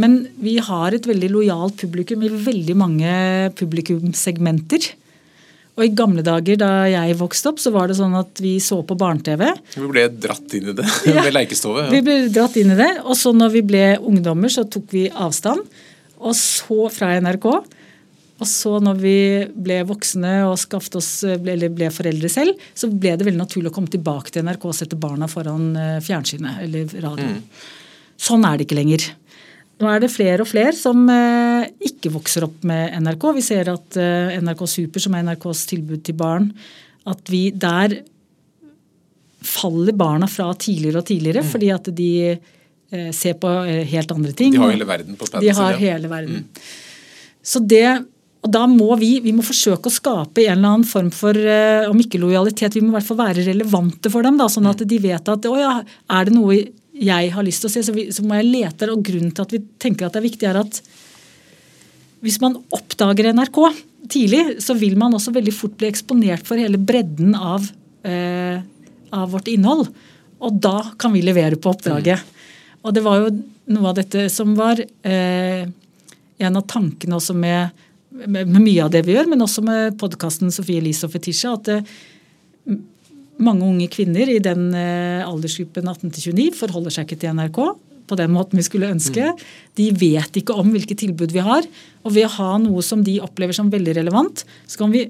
[0.01, 3.13] Men vi har et veldig lojalt publikum i veldig mange
[3.59, 4.89] publikumssegmenter.
[5.81, 8.83] Og i gamle dager da jeg vokste opp, så var det sånn at vi så
[8.85, 9.47] på barne-TV.
[9.73, 11.87] Vi ble dratt inn i det ja, med leikestove.
[11.87, 11.93] Ja.
[11.95, 12.91] Vi ble dratt inn i det.
[13.01, 15.65] Og så når vi ble ungdommer, så tok vi avstand.
[16.21, 17.49] Og så fra NRK.
[17.49, 19.17] Og så når vi
[19.65, 21.09] ble voksne og oss,
[21.41, 24.69] ble, eller ble foreldre selv, så ble det veldig naturlig å komme tilbake til NRK
[24.69, 27.41] og sette barna foran eh, fjernsynet eller radioen.
[27.41, 27.67] Mm.
[28.21, 29.09] Sånn er det ikke lenger.
[29.81, 33.27] Nå er det flere og flere som eh, ikke vokser opp med NRK.
[33.39, 36.51] Vi ser at eh, NRK Super, som er NRKs tilbud til barn,
[37.09, 37.99] at vi der
[39.41, 41.47] faller barna fra tidligere og tidligere mm.
[41.49, 42.11] fordi at de
[42.91, 43.49] Eh, se på
[43.87, 44.51] helt andre ting.
[44.51, 46.41] De har hele verden på paden De har hele verden.
[46.43, 46.65] Mm.
[47.41, 47.85] Så det,
[48.43, 51.37] og da må vi, vi må forsøke å skape en eller annen form for
[51.87, 54.35] om ikke lojalitet, vi må i hvert fall være relevante for dem.
[54.41, 54.89] Da, sånn at mm.
[54.91, 56.59] de vet at å ja, er det noe
[57.01, 58.89] jeg har lyst til å se, så, vi, så må jeg lete.
[58.93, 60.81] Og grunnen til at vi tenker at det er viktig, er at
[62.21, 63.59] hvis man oppdager NRK
[64.11, 67.65] tidlig, så vil man også veldig fort bli eksponert for hele bredden av,
[68.05, 68.61] eh,
[69.09, 69.89] av vårt innhold.
[70.41, 72.21] Og da kan vi levere på oppdraget.
[72.21, 72.37] Mm.
[72.81, 73.33] Og det var jo
[73.73, 75.65] noe av dette som var eh,
[76.41, 77.83] en av tankene også med,
[78.25, 81.53] med, med, mye av det vi gjør, men også med podkasten Sofie Elise og Fetisha,
[81.57, 81.93] at eh,
[83.45, 87.61] mange unge kvinner i den eh, aldersgruppen 18-29 forholder seg ikke til NRK
[88.11, 89.31] på den måten vi skulle ønske.
[89.31, 89.43] Mm.
[89.79, 91.67] De vet ikke om hvilke tilbud vi har.
[92.03, 95.05] Og ved å ha noe som de opplever som veldig relevant, så kan vi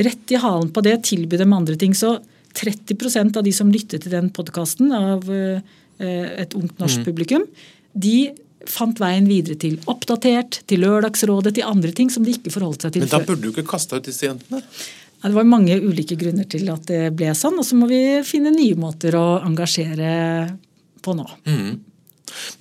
[0.00, 1.92] rett i halen på det tilby dem andre ting.
[1.92, 2.14] Så
[2.56, 5.60] 30% av de som lyttet til den podkasten av uh,
[6.00, 7.04] Eh, et ungt norsk mm.
[7.04, 7.42] publikum,
[7.92, 8.30] de
[8.68, 12.94] fant veien videre til Oppdatert, til Lørdagsrådet, til andre ting som de ikke forholdt seg
[12.94, 13.10] til før.
[13.10, 14.62] Men da burde du ikke kasta ut disse jentene?
[15.22, 18.52] Det var mange ulike grunner til at det ble sånn, og så må vi finne
[18.54, 20.12] nye måter å engasjere
[21.04, 21.26] på nå.
[21.44, 21.74] Mm.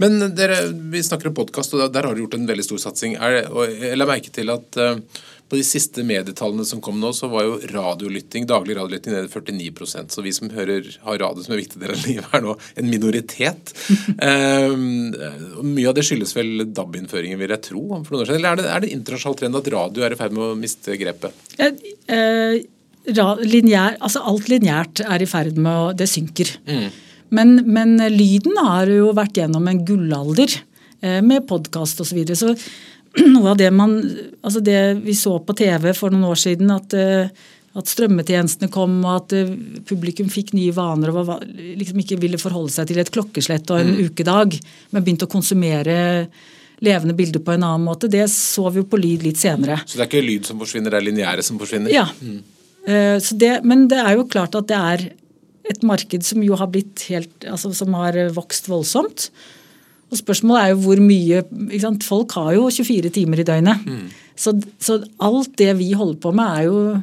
[0.02, 3.18] Men dere, vi snakker om podkast, og der har dere gjort en veldig stor satsing.
[3.20, 4.98] Jeg la merke til at uh,
[5.50, 10.14] på de siste medietallene som kom nå, så var jo radiolytting, daglig radiolytting nede 49%
[10.14, 12.90] Så vi som hører, har radio som en viktig del av livet, er nå en
[12.90, 13.74] minoritet.
[14.76, 15.10] um,
[15.66, 17.86] mye av det skyldes vel DAB-innføringen, vil jeg tro.
[18.04, 18.42] for noen år siden.
[18.44, 21.00] Eller er det, er det internasjonal trend at radio er i ferd med å miste
[21.02, 21.46] grepet?
[21.58, 22.62] Eh,
[23.10, 26.60] lineær, altså alt lineært er i ferd med å Det synker.
[26.70, 26.90] Mm.
[27.30, 30.56] Men, men, lyden har jo vært gjennom en gullalder
[31.02, 32.10] eh, med podkast osv.
[32.10, 32.40] Så, videre.
[32.40, 32.56] så
[33.34, 33.96] noe av det man
[34.42, 37.32] altså det vi så på TV for noen år siden, at, eh,
[37.78, 39.52] at strømmetjenestene kom, og at eh,
[39.90, 43.84] publikum fikk nye vaner og var, liksom ikke ville forholde seg til et klokkeslett og
[43.84, 44.00] en mm.
[44.10, 44.58] ukedag,
[44.94, 46.00] men begynte å konsumere
[46.80, 48.08] levende bilder på en annen måte.
[48.10, 49.82] Det så vi jo på lyd litt senere.
[49.86, 51.92] Så det er ikke lyd som forsvinner, det er lineære som forsvinner?
[51.92, 52.08] Ja.
[52.24, 52.40] Mm.
[52.90, 55.04] Det, men det er jo klart at det er
[55.70, 59.30] et marked som jo har blitt helt, altså som har vokst voldsomt.
[60.10, 61.44] Og Spørsmålet er jo hvor mye
[62.02, 63.86] Folk har jo 24 timer i døgnet.
[63.86, 64.08] Mm.
[64.40, 67.02] Så, så, alt det vi holder på med, er jo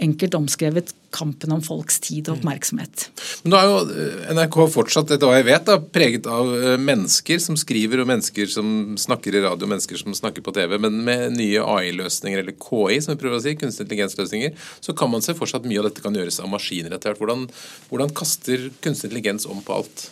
[0.00, 3.08] enkelt omskrevet kampen om folks tid og oppmerksomhet.
[3.42, 6.78] Men nå er jo eh, NRK fortsatt, etter hva jeg vet, da, preget av eh,
[6.80, 10.78] mennesker som skriver, og mennesker som snakker i radio, og mennesker som snakker på TV.
[10.82, 15.12] Men med nye AI-løsninger, eller KI, som vi prøver å si, kunstig intelligens-løsninger, så kan
[15.12, 17.22] man se for seg at mye av dette kan gjøres av maskiner etter hvert.
[17.22, 17.46] Hvordan,
[17.92, 20.08] hvordan kaster kunstig intelligens om på alt?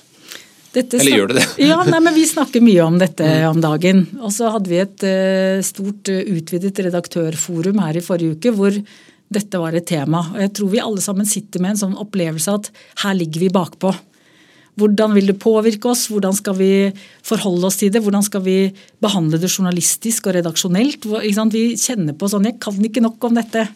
[0.71, 1.47] Dette Eller gjør det det?
[1.67, 3.47] ja, nei, men Vi snakker mye om dette mm.
[3.49, 4.05] om dagen.
[4.21, 8.77] Og så hadde vi et uh, stort utvidet redaktørforum her i forrige uke hvor
[9.31, 10.25] dette var et tema.
[10.35, 12.71] Og Jeg tror vi alle sammen sitter med en sånn opplevelse at
[13.05, 13.93] her ligger vi bakpå.
[14.81, 16.07] Hvordan vil det påvirke oss?
[16.11, 16.73] Hvordan skal vi
[17.27, 18.03] forholde oss til det?
[18.03, 18.59] Hvordan skal vi
[19.03, 21.05] behandle det journalistisk og redaksjonelt?
[21.05, 23.67] Vi kjenner på sånn Jeg kan ikke nok om dette.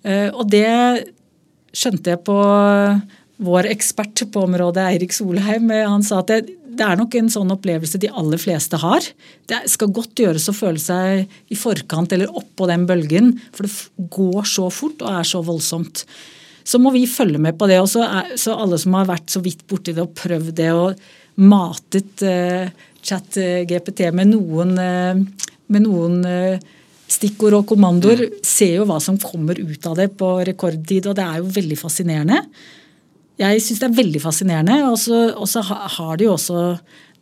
[0.00, 0.66] Uh, og det
[1.76, 2.36] skjønte jeg på
[3.40, 7.28] vår ekspert på området, Eirik Solheim, eh, han sa at det, det, er nok en
[7.28, 9.04] sånn opplevelse de aller fleste har.
[9.50, 14.08] Det skal godt gjøres å føle seg i forkant eller oppå den bølgen, for det
[14.16, 16.06] går så fort og er så voldsomt.
[16.64, 17.80] så må vi følge med på det.
[17.82, 18.04] Og så,
[18.54, 21.00] alle som har vært så vidt borti det og prøvd det og
[21.40, 22.68] matet eh,
[23.02, 26.60] chat-GPT med noen, eh, med noen eh,
[27.10, 28.42] stikkord og kommandoer, mm.
[28.46, 31.10] ser jo hva som kommer ut av det på rekordtid.
[31.10, 32.44] Og det er jo veldig fascinerende.
[33.40, 34.78] Jeg syns det er veldig fascinerende.
[34.90, 36.64] Og så har det jo også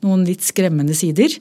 [0.04, 1.34] noen litt skremmende sider.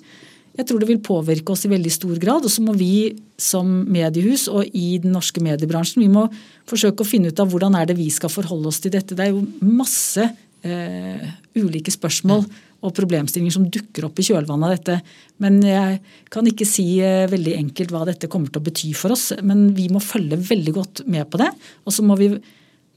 [0.57, 2.45] Jeg tror det vil påvirke oss i veldig stor grad.
[2.45, 6.25] Og så må vi som mediehus og i den norske mediebransjen vi må
[6.69, 9.17] forsøke å finne ut av hvordan er det vi skal forholde oss til dette.
[9.17, 10.25] Det er jo masse
[10.65, 12.47] eh, ulike spørsmål
[12.85, 15.15] og problemstillinger som dukker opp i kjølvannet av dette.
[15.41, 16.01] Men jeg
[16.33, 19.31] kan ikke si eh, veldig enkelt hva dette kommer til å bety for oss.
[19.45, 21.51] Men vi må følge veldig godt med på det.
[21.85, 22.33] Og så må vi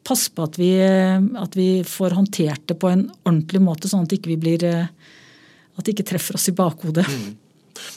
[0.06, 4.06] passe på at vi, eh, at vi får håndtert det på en ordentlig måte, sånn
[4.06, 5.14] at, ikke vi blir, eh,
[5.76, 7.06] at det ikke treffer oss i bakhodet.
[7.06, 7.38] Mm.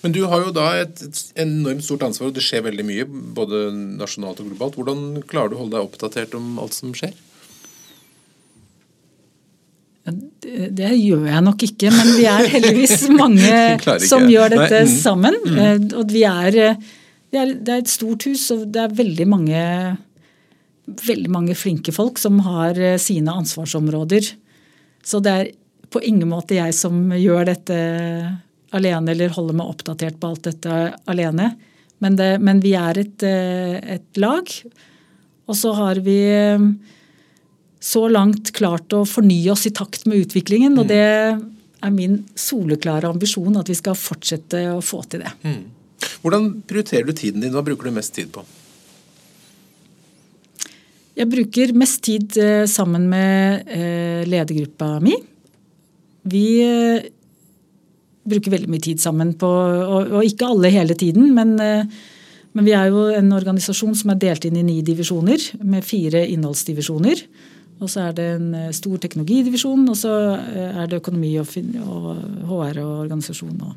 [0.03, 3.05] Men du har jo da et, et, enormt stort ansvar, og det skjer veldig mye,
[3.35, 3.65] både
[3.99, 4.79] nasjonalt og globalt.
[4.79, 7.15] Hvordan klarer du å holde deg oppdatert om alt som skjer?
[10.03, 14.89] Det, det, gjør jeg nok ikke, men vi er heldigvis mange som gjør dette Nei.
[14.89, 14.97] Mm.
[14.99, 15.37] sammen.
[15.45, 15.61] Mm.
[15.63, 16.57] Eh, og vi er,
[17.31, 19.61] det er, det er et stort hus, og det er veldig mange,
[20.85, 24.33] veldig mange flinke folk som har eh, sine ansvarsområder.
[25.03, 25.51] Så det er
[25.93, 27.77] på ingen måte jeg som gjør dette
[28.73, 30.79] alene eller holder meg oppdatert på alt dette
[31.09, 31.53] alene.
[32.03, 34.49] Men, det, men vi er et, eh, et, lag.
[35.47, 36.65] Og så har vi eh,
[37.83, 40.75] så langt klart å fornye oss i takt med utviklingen.
[40.79, 40.91] Og mm.
[40.91, 41.03] det
[41.83, 45.31] er min soleklare ambisjon at vi skal fortsette å få til det.
[45.45, 45.63] Mm.
[46.23, 47.53] Hvordan prioriterer du tiden din?
[47.55, 48.43] Hva bruker du mest tid på?
[51.13, 53.69] Jeg bruker mest tid eh, sammen med
[54.29, 55.13] ledergruppa mi.
[56.23, 56.47] Vi
[58.27, 61.85] bruker veldig mye tid sammen på Og, ikke alle hele tiden, men, eh,
[62.53, 66.25] men, vi er jo en organisasjon som er delt inn i ni divisjoner med fire
[66.27, 67.25] innholdsdivisjoner.
[67.81, 71.47] Og så er det en eh, stor teknologidivisjon, og så eh, er det økonomi og
[72.47, 73.59] HR og organisasjon.
[73.61, 73.75] og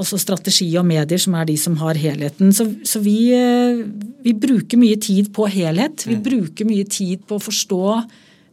[0.00, 2.52] også strategi og medier, som er de som har helheten.
[2.56, 3.30] Så, så vi,
[4.24, 6.06] vi, bruker mye tid på helhet.
[6.08, 6.24] Vi mm.
[6.24, 7.82] bruker mye tid på å forstå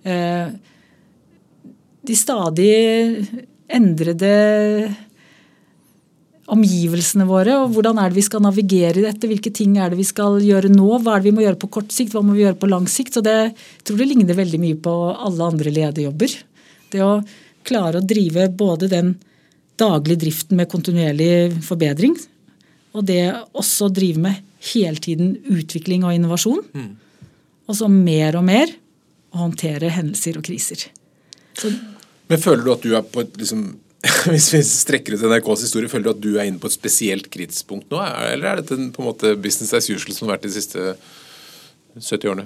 [0.07, 0.55] eh,
[2.07, 2.73] de stadig
[3.67, 4.33] endrede
[6.47, 9.27] omgivelsene våre, og hvordan er det vi skal navigere i dette?
[9.27, 10.87] Hvilke ting er det vi skal gjøre nå?
[11.03, 12.13] Hva er det vi må gjøre på kort sikt?
[12.15, 13.17] Hva må vi gjøre på lang sikt?
[13.17, 16.37] Så det jeg tror det ligner veldig mye på alle andre lederjobber.
[16.93, 17.17] Det å
[17.67, 19.17] klare å drive både den
[19.77, 21.31] daglige driften med kontinuerlig
[21.65, 22.15] forbedring,
[22.97, 23.21] og det
[23.57, 24.39] også drive med
[24.73, 26.63] hele tiden utvikling og innovasjon.
[26.73, 26.95] Mm.
[27.67, 28.71] Og så mer og mer
[29.35, 30.87] å håndtere hendelser og kriser.
[31.57, 31.71] Så
[32.27, 33.67] men føler du at du er på et liksom,
[34.31, 37.31] Hvis vi strekker ut NRKs historie, føler du at du er inne på et spesielt
[37.33, 38.01] kritisk punkt nå?
[38.29, 40.83] Eller er dette på en måte business as usual som har vært de siste
[41.97, 42.45] 70 årene?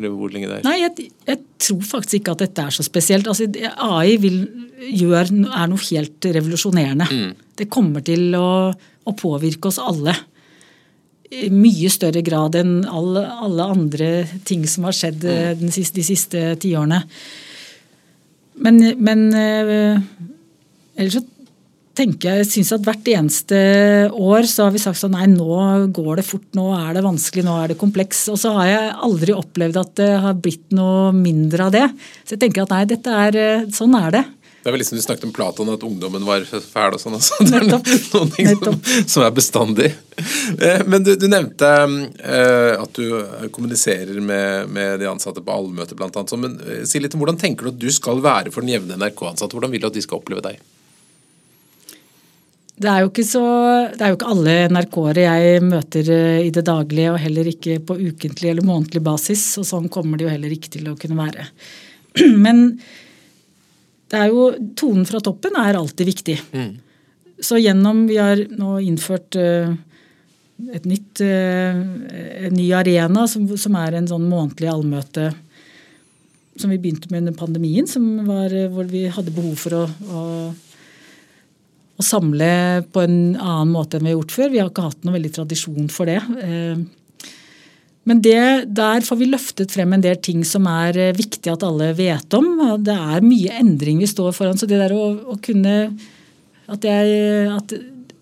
[0.00, 0.64] Eller hvor lenge det er?
[0.64, 3.28] Nei, jeg, jeg tror faktisk ikke at dette er så spesielt.
[3.28, 3.46] Altså,
[3.84, 4.38] AI vil,
[4.88, 7.08] gjør, er noe helt revolusjonerende.
[7.10, 7.50] Mm.
[7.60, 10.16] Det kommer til å, å, påvirke oss alle.
[11.30, 14.10] I mye større grad enn alle, alle andre
[14.48, 15.28] ting som har skjedd
[15.60, 15.68] mm.
[15.68, 17.04] siste, de siste tiårene.
[18.60, 20.00] Men, men øh,
[20.96, 21.22] ellers så
[21.98, 23.60] tenker jeg, synes at hvert eneste
[24.14, 27.44] år så har vi sagt sånn nei, nå går det fort, nå er det vanskelig,
[27.46, 28.26] nå er det kompleks.
[28.32, 31.86] Og så har jeg aldri opplevd at det har blitt noe mindre av det.
[32.24, 34.26] Så jeg tenker at nei, dette er, eh, sånn er det.
[34.60, 37.16] Det er vel liksom Du snakket om Platon, at ungdommen var fæl og sånn.
[37.16, 37.38] Altså.
[37.48, 38.76] Det er noen ting som,
[39.06, 39.88] som, er bestandig.
[40.20, 45.96] Eh, men du, du nevnte uh, at du kommuniserer med, med, de ansatte på allmøter
[45.96, 46.84] bl.a.
[46.84, 49.56] Si litt om hvordan tenker du at du skal være for den jevne NRK-ansatte?
[49.56, 50.60] Hvordan vil du at de skal oppleve deg?
[52.80, 53.42] Det er jo ikke, så,
[53.92, 56.06] det er jo ikke alle NRK-ere jeg møter
[56.40, 59.42] i det daglige, og heller ikke på ukentlig eller månedlig basis.
[59.60, 61.44] Og sånn kommer det jo heller ikke til å kunne være.
[62.46, 62.62] Men
[64.10, 66.38] det er jo, Tonen fra toppen er alltid viktig.
[66.56, 66.72] Mm.
[67.40, 69.70] Så gjennom Vi har nå innført uh,
[70.74, 71.76] et nytt, uh,
[72.46, 75.30] en ny arena som, som, er en sånn månedlig allmøte
[76.60, 77.86] som vi begynte med under pandemien,
[78.26, 80.24] var, hvor vi hadde behov for å, å,
[82.00, 82.52] å, samle
[82.92, 84.50] på en annen måte enn vi har gjort før.
[84.52, 86.18] Vi har ikke hatt noen veldig tradisjon for det.
[86.40, 86.82] Uh,
[88.08, 88.40] men det,
[88.72, 92.32] der får vi løftet frem en del ting som er eh, viktig at alle vet
[92.34, 92.48] om.
[92.82, 94.58] Det er mye endring vi står foran.
[94.58, 95.74] Så det der å, å kunne
[96.70, 97.74] at, jeg, at,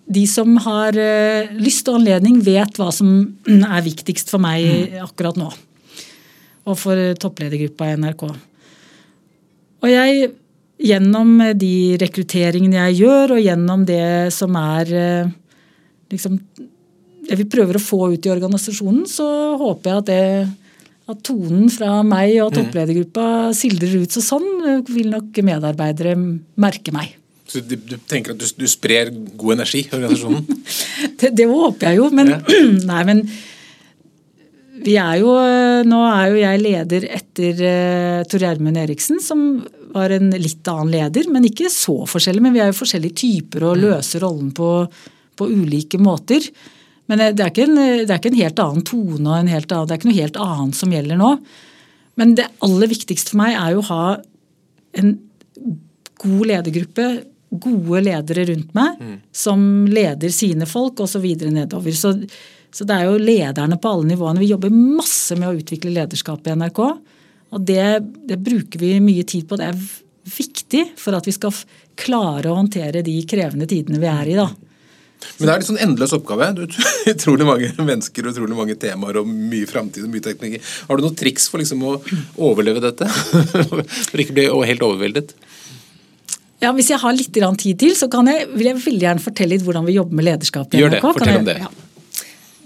[0.09, 3.39] de som har uh, lyst og anledning, vet hva som
[3.77, 5.01] er viktigst for meg mm.
[5.07, 5.49] akkurat nå.
[6.69, 8.27] Og for toppledergruppa i NRK.
[9.79, 10.31] Og jeg,
[10.79, 15.31] gjennom de rekrutteringene jeg gjør, og gjennom det som er uh,
[16.13, 16.39] liksom
[17.29, 19.27] det vi prøver å få ut i organisasjonen, så
[19.61, 20.23] håper jeg at det,
[21.13, 24.15] at tonen fra meg og toppledergruppa sildrer ut.
[24.15, 27.15] Så sånn eh, vil nok medarbeidere merke meg.
[27.49, 30.65] Så du, du tenker at du, du, sprer god energi i organisasjonen?
[31.21, 32.41] det, det, håper jeg jo, men ja.
[32.91, 33.23] Nei, men
[34.79, 35.33] vi er jo
[35.89, 39.49] Nå er jo jeg leder etter uh, Tor Gjermund Eriksen, som
[39.95, 42.43] var en litt annen leder, men ikke så forskjellig.
[42.45, 43.85] Men vi er jo forskjellige typer og mm.
[43.87, 44.73] løser rollen på,
[45.39, 46.45] på ulike måter.
[47.09, 49.89] Men det er, en, det er, ikke en, helt annen tone og en helt annen,
[49.89, 51.33] det er ikke noe helt annet som gjelder nå.
[52.21, 54.05] Men det aller viktigste for meg er jo å ha
[54.99, 55.15] en
[56.19, 57.09] god ledergruppe,
[57.49, 59.17] gode ledere rundt meg, mm.
[59.33, 61.25] som leder sine folk osv.
[61.49, 61.95] nedover.
[61.97, 62.13] Så,
[62.75, 64.43] så det er jo lederne på alle nivåene.
[64.43, 66.83] Vi jobber masse med å utvikle lederskapet i NRK.
[67.55, 67.85] Og det,
[68.29, 69.59] det, bruker vi mye tid på.
[69.59, 69.83] Det er
[70.29, 71.55] viktig for at vi skal
[71.99, 74.39] klare å håndtere de krevende tidene vi er i.
[74.39, 74.49] da.
[75.39, 76.51] Men det er en sånn endeløs oppgave.
[76.55, 76.65] Du
[77.15, 80.61] utrolig mange mennesker og utrolig mange temaer og mye framtid og mye teknologi.
[80.89, 81.97] Har du noen triks for liksom å
[82.51, 83.09] overleve dette?
[84.11, 85.35] for ikke bli helt overveldet?
[86.59, 89.67] Ja, Hvis jeg har litt tid til, så jeg, vil jeg veldig gjerne fortelle litt
[89.67, 90.83] hvordan vi jobber med lederskap i NRK.
[90.83, 91.59] Gjør det, fortell om det.
[91.63, 91.71] Ja.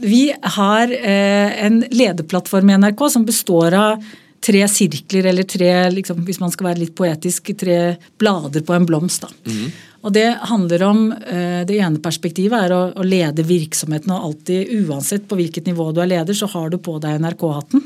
[0.03, 0.23] Vi
[0.57, 4.07] har eh, en lederplattform i NRK som består av
[4.43, 8.87] tre sirkler, eller tre, liksom, hvis man skal være litt poetisk, tre blader på en
[8.89, 9.27] blomst.
[9.47, 9.67] Mm.
[10.03, 14.11] Og Det handler om, eh, det ene perspektivet er å, å, lede virksomheten.
[14.11, 17.85] og alltid, Uansett på hvilket nivå du er leder, så har du på deg NRK-hatten.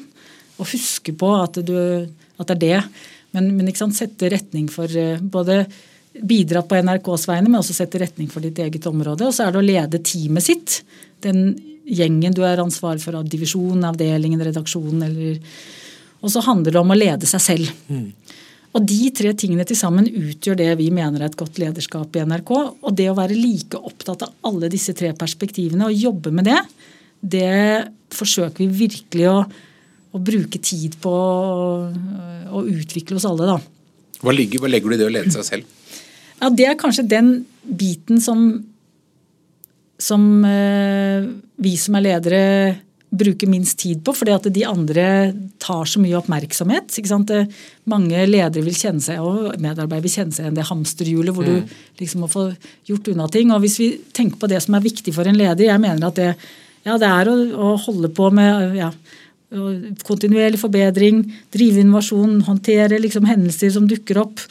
[0.57, 1.77] Og huske på at, du,
[2.39, 2.83] at, det er det.
[3.33, 5.67] Men, men sette retning for eh, både
[6.17, 9.29] bidra på NRKs vegne, men også sette retning for ditt eget område.
[9.29, 10.83] Og så er det å lede teamet sitt.
[11.21, 11.51] Den
[11.85, 15.37] gjengen du er ansvarlig for av divisjonen, avdelingen, redaksjonen eller
[16.27, 17.70] og så handler det om å lede seg selv.
[17.87, 18.09] Mm.
[18.77, 22.24] Og De tre tingene til sammen utgjør det vi mener er et godt lederskap i
[22.29, 22.51] NRK.
[22.85, 26.59] Og det å være like opptatt av alle disse tre perspektivene og jobbe med det,
[27.22, 27.55] det
[28.12, 29.39] forsøker vi virkelig å,
[30.12, 31.70] å bruke tid på å,
[32.53, 33.49] å, utvikle oss alle.
[33.55, 33.57] da.
[34.20, 35.74] Hva, ligger, hva legger du i det å lede seg selv?
[36.43, 37.31] Ja, Det er kanskje den
[37.64, 38.43] biten som,
[39.97, 42.43] som eh, vi som er ledere
[43.19, 45.07] bruker minst tid på, fordi at de andre
[45.62, 46.95] tar så mye oppmerksomhet.
[47.91, 51.53] Mange ledere vil kjenne seg, og medarbeidere vil kjenne seg igjen det hamsterhjulet hvor mm.
[51.67, 52.47] du liksom må få
[52.89, 53.53] gjort unna ting.
[53.55, 56.21] Og Hvis vi tenker på det som er viktig for en leder, jeg mener at
[56.21, 56.33] det,
[56.87, 58.93] ja, det er å, å, holde på med ja,
[60.07, 64.43] kontinuerlig forbedring, drive innovasjon, håndtere liksom hendelser som dukker opp.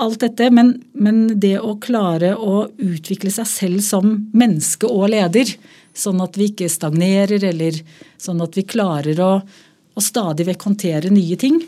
[0.00, 5.50] Alt dette, men, men det å klare å utvikle seg selv som menneske og leder,
[5.96, 7.76] Sånn at vi ikke stagnerer, eller
[8.20, 11.60] sånn at vi klarer å, å stadig vekk håndtere nye ting.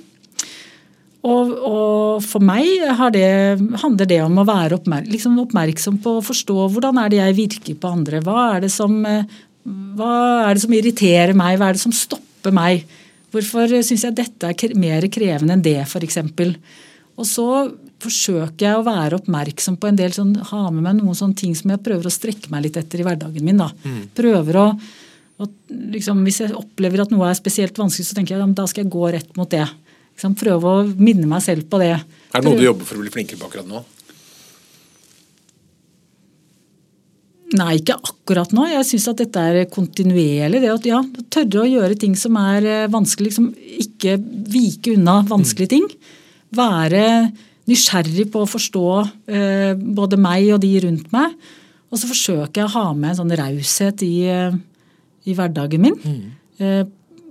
[1.23, 2.67] Og, og for meg
[3.15, 3.27] det,
[3.79, 7.39] handler det om å være oppmerk, liksom oppmerksom på å forstå hvordan er det jeg
[7.39, 8.23] virker på andre.
[8.27, 8.97] Hva er, som,
[9.99, 10.15] hva
[10.49, 12.83] er det som, irriterer meg, hva er det som stopper meg?
[13.33, 16.19] Hvorfor syns jeg dette er mer krevende enn det, f.eks.?
[17.15, 17.47] Og så
[18.03, 21.55] forsøker jeg å være oppmerksom på en del sånn, ha med meg noen sånne ting
[21.59, 23.63] som jeg prøver å strekke meg litt etter i hverdagen min.
[23.63, 23.71] da.
[23.85, 24.03] Mm.
[24.17, 24.67] Prøver å,
[25.43, 25.49] å
[25.95, 28.85] liksom, Hvis jeg opplever at noe er spesielt vanskelig, så tenker jeg at da skal
[28.85, 29.65] jeg gå rett mot det.
[30.13, 31.95] Liksom, prøve å minne meg selv på det.
[31.97, 33.85] Er det noe du jobber for å bli flinkere på akkurat nå?
[37.53, 38.65] Nei, ikke akkurat nå.
[38.71, 40.63] Jeg syns at dette er kontinuerlig.
[40.63, 41.01] Det at ja,
[41.33, 43.33] tørre å gjøre ting som er eh, vanskelig.
[43.33, 43.51] Liksom
[43.85, 44.17] ikke
[44.53, 45.75] vike unna vanskelige mm.
[45.75, 46.13] ting.
[46.57, 47.05] Være
[47.71, 48.87] nysgjerrig på å forstå
[49.31, 51.37] eh, både meg og de rundt meg.
[51.93, 54.57] Og så forsøker jeg å ha med en sånn raushet i, eh,
[55.29, 55.99] i, hverdagen min.
[56.01, 56.23] Mm.
[56.59, 56.83] Eh,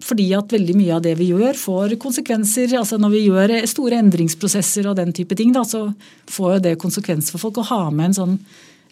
[0.02, 2.74] fordi at veldig mye av det vi gjør, får konsekvenser.
[2.78, 5.90] altså Når vi gjør store endringsprosesser og den type ting, da, så
[6.30, 7.62] får jo det konsekvenser for folk.
[7.62, 8.40] Å ha med en sånn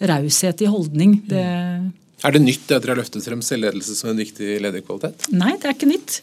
[0.09, 1.17] raushet i holdning.
[1.29, 1.87] Det, mm.
[2.25, 5.29] Er det nytt at dere har løftet frem selvledelse som en viktig lederkvalitet?
[5.33, 6.19] Nei, det er ikke nytt.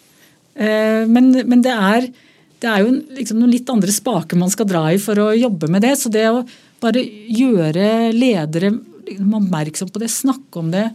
[0.54, 2.08] Eh, men, men det er
[2.62, 5.68] det er jo liksom noen litt andre spaker man skal dra i for å jobbe
[5.72, 5.94] med det.
[6.00, 6.44] Så det å
[6.82, 8.72] bare gjøre ledere
[9.16, 10.88] oppmerksom på det, snakke om det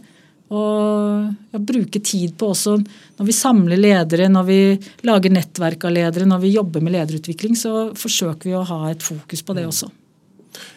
[0.52, 4.58] og ja, bruke tid på også når vi samler ledere, når vi
[5.08, 9.04] lager nettverk av ledere, når vi jobber med lederutvikling, så forsøker vi å ha et
[9.04, 9.88] fokus på det også.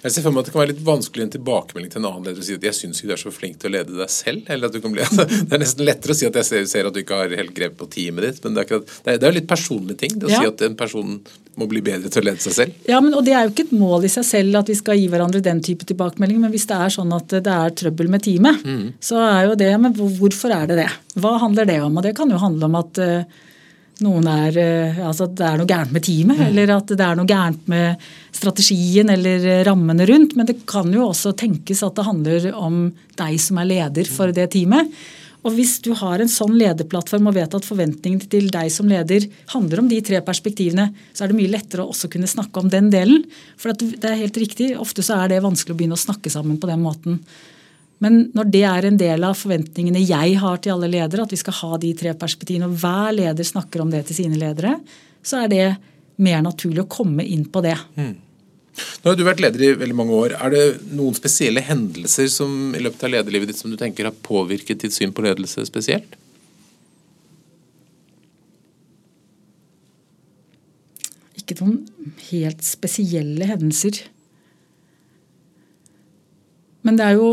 [0.04, 2.28] Jeg ser for meg at Det kan være litt vanskelig en tilbakemelding til en annen
[2.28, 4.12] leder å si at jeg syns ikke du er så flink til å lede deg
[4.14, 4.44] selv.
[4.52, 5.08] eller at du kan bli,
[5.50, 7.56] Det er nesten lettere å si at jeg ser, ser at du ikke har helt
[7.56, 8.44] grep på teamet ditt.
[8.46, 10.20] Men det er, det er jo litt personlige ting.
[10.20, 10.44] det å ja.
[10.44, 11.18] si at en person
[11.56, 12.84] må bli bedre til å lede seg selv.
[12.90, 15.00] Ja, men, og Det er jo ikke et mål i seg selv at vi skal
[15.00, 16.42] gi hverandre den type tilbakemelding.
[16.44, 18.86] Men hvis det er sånn at det er trøbbel med teamet, mm.
[19.04, 20.92] så er jo det Men hvorfor er det det?
[21.20, 21.96] Hva handler det om?
[21.96, 23.44] Og det kan jo handle om at uh,
[24.04, 26.46] noen er, eh, altså det er noe gærent med teamet, mm.
[26.50, 30.36] eller at det er noe gærent med strategien eller rammene rundt.
[30.36, 34.36] Men det kan jo også tenkes at det handler om deg som er leder for
[34.36, 34.92] det teamet.
[35.46, 39.28] Og hvis du har en sånn lederplattform og vet at forventningene til deg som leder
[39.54, 42.72] handler om de tre perspektivene, så er det mye lettere å også kunne snakke om
[42.74, 43.28] den delen.
[43.62, 46.58] For det er helt riktig, ofte så er det vanskelig å begynne å snakke sammen
[46.58, 47.22] på den måten.
[48.04, 51.40] Men når det er en del av forventningene jeg har til alle ledere, at vi
[51.40, 54.76] skal ha de tre perspektivene, og hver leder snakker om det til sine ledere,
[55.26, 55.66] så er det
[56.22, 57.78] mer naturlig å komme inn på det.
[57.96, 58.14] Mm.
[58.76, 60.36] Nå har du vært leder i veldig mange år.
[60.36, 60.64] Er det
[60.96, 64.96] noen spesielle hendelser som i løpet av lederlivet ditt som du tenker har påvirket ditt
[64.96, 66.18] syn på ledelse spesielt?
[71.40, 71.86] Ikke noen
[72.32, 74.02] helt spesielle hendelser.
[76.86, 77.30] Men det er jo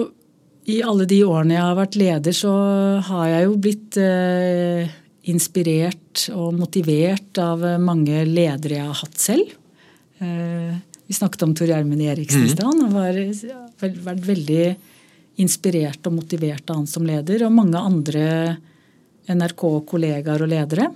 [0.71, 2.53] i alle de årene jeg har vært leder, så
[3.09, 4.93] har jeg jo blitt eh,
[5.33, 9.53] inspirert og motivert av mange ledere jeg har hatt selv.
[10.23, 10.75] Eh,
[11.07, 12.55] vi snakket om Tor Gjermund Eriksen i mhm.
[12.55, 12.67] stad.
[12.71, 14.67] Han har vært veldig
[15.43, 18.27] inspirert og motivert av han som leder, og mange andre
[19.33, 20.91] NRK-kollegaer og ledere.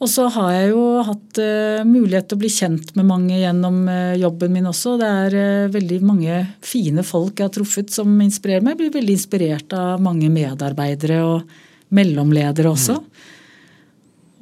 [0.00, 3.82] Og så har jeg jo hatt uh, mulighet til å bli kjent med mange gjennom
[3.84, 4.94] uh, jobben min også.
[5.00, 8.78] Det er uh, veldig mange fine folk jeg har truffet som inspirerer meg.
[8.78, 12.96] Jeg blir veldig inspirert av mange medarbeidere og mellomledere også.
[12.96, 13.28] Mm.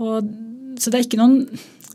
[0.06, 0.30] Og,
[0.78, 1.42] så det er ikke noen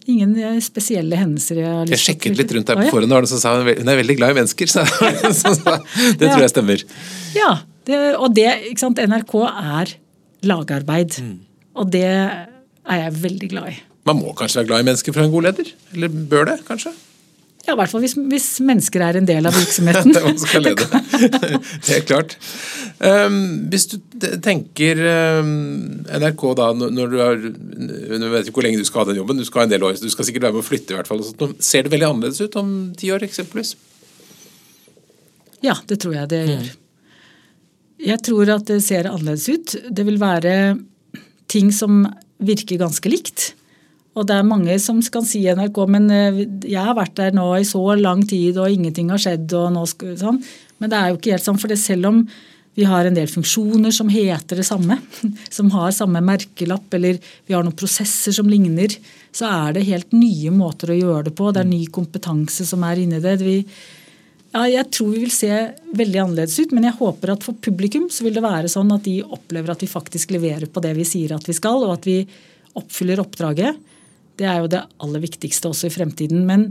[0.04, 3.28] Ingen spesielle hendelser jeg har lyst til Jeg sjekket litt rundt der på forhånd, og
[3.32, 4.68] som sa hun er veldig glad i mennesker.
[4.74, 5.78] Så, så, så
[6.20, 6.84] det tror jeg stemmer.
[7.38, 7.52] Ja,
[7.88, 9.94] det, og det, ikke sant, NRK er
[10.44, 11.16] lagarbeid.
[11.24, 11.38] Mm.
[11.80, 12.04] Og det
[12.90, 13.80] er jeg veldig glad i.
[14.08, 15.74] Man må kanskje være glad i mennesker for en god leder?
[15.96, 16.92] Eller bør det, kanskje?
[17.64, 20.12] Ja, i hvert fall hvis, hvis, mennesker er en del av virksomheten.
[20.16, 20.84] det man skal lede.
[21.94, 22.36] Helt klart.
[23.00, 23.38] Um,
[23.72, 23.96] hvis du
[24.44, 25.00] tenker
[25.40, 25.54] um,
[26.12, 29.40] NRK da, når du har Jeg vet ikke hvor lenge du skal ha den jobben,
[29.40, 31.00] du skal ha en del år, så du skal sikkert være med å flytte i
[31.00, 31.24] hvert fall.
[31.64, 33.78] Ser det veldig annerledes ut om ti år, eksempelvis?
[35.64, 36.52] Ja, det tror jeg det mm.
[36.52, 36.72] gjør.
[38.04, 39.78] Jeg tror at det ser annerledes ut.
[39.88, 40.58] Det vil være
[41.48, 42.04] ting som
[42.48, 43.52] virker ganske likt.
[44.14, 47.48] Og det er mange som kan si NRK, men eh, jeg har vært der nå
[47.58, 50.42] i så lang tid, og ingenting har skjedd, og nå sånn.
[50.82, 52.20] Men det er jo ikke helt sånn, for selv om
[52.74, 55.00] vi har en del funksjoner som heter det samme,
[55.58, 58.94] som har samme merkelapp, eller vi har noen prosesser som ligner,
[59.34, 61.50] så er det helt nye måter å gjøre det på.
[61.50, 63.40] Det er ny kompetanse som er inni det.
[63.42, 63.60] Vi,
[64.54, 65.50] ja, jeg tror vi vil se
[65.98, 69.06] veldig annerledes ut, men jeg håper at for publikum så vil det være sånn at
[69.08, 72.06] de opplever at vi faktisk leverer på det vi sier at vi skal, og at
[72.06, 72.20] vi
[72.78, 73.80] oppfyller oppdraget.
[74.38, 76.46] Det er jo det aller viktigste også i fremtiden.
[76.46, 76.68] Men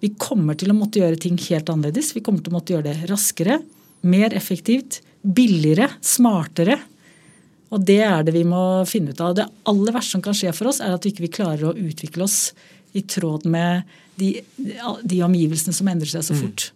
[0.00, 2.14] vi kommer til å måtte gjøre ting helt annerledes.
[2.16, 3.58] Vi kommer til å måtte gjøre det raskere,
[4.06, 6.78] mer effektivt, billigere, smartere.
[7.74, 9.34] Og det er det vi må finne ut av.
[9.36, 12.24] Det aller verste som kan skje for oss, er at vi ikke klarer å utvikle
[12.28, 12.54] oss
[12.96, 13.84] i tråd med
[14.16, 16.42] de, de omgivelsene som endrer seg så mm.
[16.44, 16.70] fort.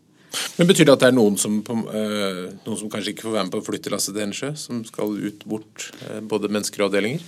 [0.58, 3.48] Men Betyr det at det er noen som, øh, noen som kanskje ikke får være
[3.48, 7.24] med på flyttelasset til Ensjø, som skal ut bort, øh, både mennesker og avdelinger?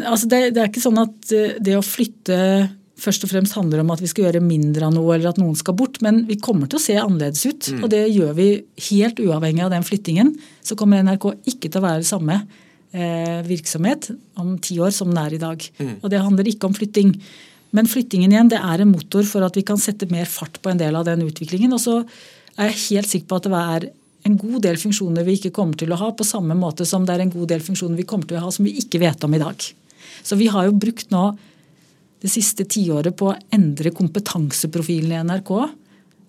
[0.00, 2.38] Altså det, det, er ikke sånn at eh, det å flytte
[3.02, 5.56] først og fremst handler om at vi skal gjøre mindre av noe eller at noen
[5.58, 7.70] skal bort, men vi kommer til å se annerledes ut.
[7.74, 7.80] Mm.
[7.82, 8.48] Og det gjør vi
[8.90, 10.34] helt uavhengig av den flyttingen.
[10.62, 12.38] Så kommer NRK ikke til å være samme
[12.92, 15.66] eh, virksomhet om ti år som den er i dag.
[15.80, 15.96] Mm.
[15.98, 17.16] Og det handler ikke om flytting.
[17.72, 20.72] Men flyttingen igjen, det er en motor for at vi kan sette mer fart på
[20.72, 21.72] en del av den utviklingen.
[21.72, 21.98] Og så
[22.60, 23.86] er jeg helt sikker på at det er
[24.28, 27.16] en god del funksjoner vi ikke kommer til å ha, på samme måte som det
[27.16, 29.34] er en god del funksjoner vi kommer til å ha som vi ikke vet om
[29.34, 29.64] i dag.
[30.22, 31.32] Så vi har jo brukt nå
[32.22, 35.52] det siste tiåret på å endre kompetanseprofilen i NRK.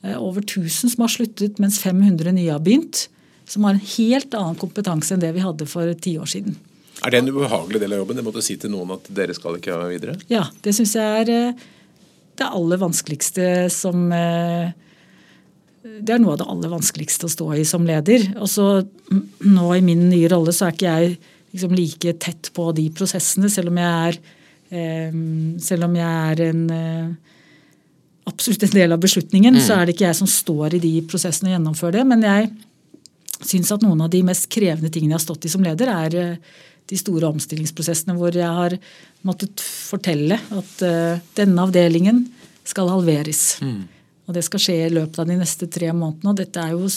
[0.03, 3.07] Eh, over 1000 som har sluttet, mens 500 nye har begynt.
[3.45, 6.57] Som har en helt annen kompetanse enn det vi hadde for ti år siden.
[7.03, 8.19] Er det en ubehagelig del av jobben?
[8.19, 10.15] Det måtte si til noen at dere skal ikke videre?
[10.31, 11.65] Ja, det syns jeg er eh,
[12.39, 14.71] det aller vanskeligste som eh,
[15.83, 18.29] Det er noe av det aller vanskeligste å stå i som leder.
[18.39, 18.67] Og så
[19.43, 21.17] nå i min nye rolle så er ikke jeg
[21.53, 24.21] liksom like tett på de prosessene, selv om jeg er,
[24.71, 25.21] eh,
[25.61, 26.65] selv om jeg er en
[28.23, 29.61] absolutt en del av beslutningen, mm.
[29.61, 32.05] så er det ikke jeg som står i de prosessene og gjennomfører det.
[32.07, 32.53] Men jeg
[33.43, 36.37] syns at noen av de mest krevende tingene jeg har stått i som leder, er
[36.91, 38.75] de store omstillingsprosessene hvor jeg har
[39.23, 40.81] måttet fortelle at
[41.37, 42.25] denne avdelingen
[42.67, 43.61] skal halveres.
[43.63, 43.83] Mm.
[44.27, 46.31] Og det skal skje i løpet av de neste tre månedene.
[46.31, 46.87] Og dette er jo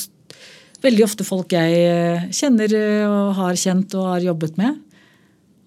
[0.85, 4.79] veldig ofte folk jeg eh, kjenner eh, og har kjent og har jobbet med.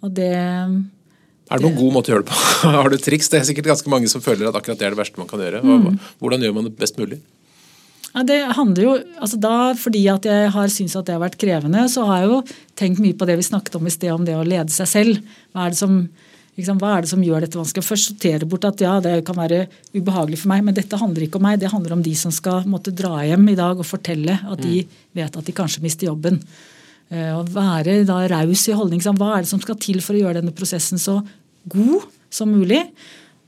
[0.05, 2.39] Og det er det noen god måte å gjøre det på?
[2.78, 3.28] Har du triks?
[3.32, 5.41] Det er sikkert ganske mange som føler at akkurat det er det verste man kan
[5.41, 5.63] gjøre.
[5.65, 5.97] Mm.
[6.22, 7.17] Hvordan gjør man det best mulig?
[8.10, 11.38] Ja, det handler jo, altså da, Fordi at jeg har syntes at det har vært
[11.41, 12.39] krevende, så har jeg jo
[12.80, 15.38] tenkt mye på det vi snakket om i sted, om det å lede seg selv.
[15.53, 16.01] Hva er det som
[16.60, 17.86] Liksom, hva er det som gjør dette vanskelig?
[17.88, 19.62] Først sortere bort at ja, det kan være
[19.93, 21.62] ubehagelig for meg, men dette handler ikke om meg.
[21.62, 24.82] Det handler om de som skal måtte dra hjem i dag og fortelle at de
[24.84, 24.97] mm.
[25.22, 26.41] vet at de kanskje mister jobben.
[27.10, 28.99] Å være da raus i holdning.
[29.07, 31.22] Hva er det som skal til for å gjøre denne prosessen så
[31.72, 32.82] god som mulig?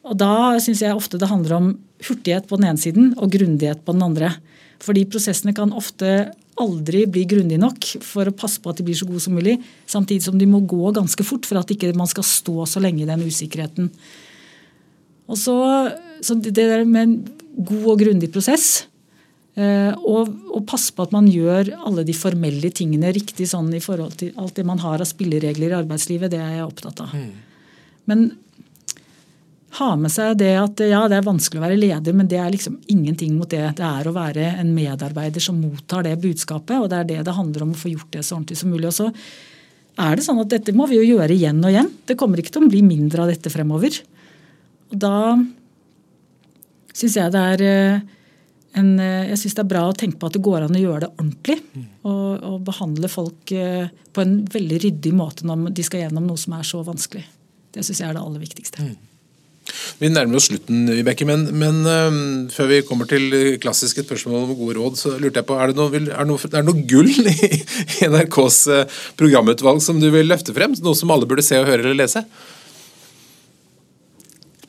[0.07, 1.69] Og da syns jeg ofte det handler om
[2.07, 4.31] hurtighet på den ene siden og grundighet på den andre.
[4.81, 8.97] Fordi prosessene kan ofte aldri bli grundige nok for å passe på at de blir
[8.97, 9.57] så gode som mulig.
[9.89, 13.05] Samtidig som de må gå ganske fort for at ikke man skal stå så lenge
[13.05, 13.91] i den usikkerheten.
[15.31, 15.55] Og så,
[16.25, 17.19] så Det der med en
[17.55, 18.91] god og grundig prosess
[19.59, 23.81] Eh, og, og, passe på at man gjør alle de formelle tingene riktig sånn i
[23.83, 26.31] forhold til alt det man har av spilleregler i arbeidslivet.
[26.31, 27.11] Det er jeg opptatt av.
[27.11, 27.33] Mm.
[28.07, 28.23] Men
[29.77, 32.51] ha med seg det at ja, det er vanskelig å være leder, men det er
[32.51, 33.63] liksom ingenting mot det.
[33.77, 37.37] Det er å være en medarbeider som mottar det budskapet, og det er det det
[37.37, 38.89] handler om å få gjort det så ordentlig som mulig.
[38.89, 39.07] Og så
[40.01, 41.91] er det sånn at dette må vi jo gjøre igjen og igjen.
[42.07, 44.01] Det kommer ikke til å bli mindre av dette fremover.
[44.91, 45.15] Og da
[46.91, 48.09] syns jeg det er eh,
[48.79, 50.81] en, eh, jeg syns det er bra å tenke på at det går an å
[50.81, 51.59] gjøre det ordentlig.
[51.71, 51.85] Mm.
[52.01, 56.39] Og, og, behandle folk eh, på en veldig ryddig måte når de skal gjennom noe
[56.39, 57.23] som er så vanskelig.
[57.71, 58.91] Det syns jeg er det aller viktigste.
[60.01, 63.29] Vi nærmer oss slutten, Vibeke, men, men um, før vi kommer til
[63.61, 66.55] klassiske spørsmål om gode råd, så lurte jeg på, er det noe, er noe, er
[66.57, 68.63] det noe gull i NRKs
[69.19, 70.73] programutvalg som du vil løfte frem?
[70.81, 72.25] Noe som alle burde se og høre eller lese?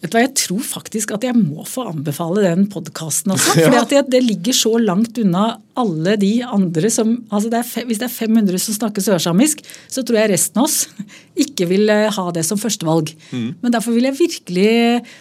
[0.03, 3.55] Vet du hva, Jeg tror faktisk at jeg må få anbefale den podkasten også.
[3.61, 3.71] ja.
[3.71, 5.45] fordi det, det, ligger så langt unna
[5.79, 10.03] alle de andre som altså det er, Hvis det er 500 som snakker sørsamisk, så
[10.03, 10.89] tror jeg resten av oss
[11.47, 13.15] ikke vil eh, ha det som førstevalg.
[13.31, 13.51] Mm.
[13.63, 14.71] Men derfor vil jeg virkelig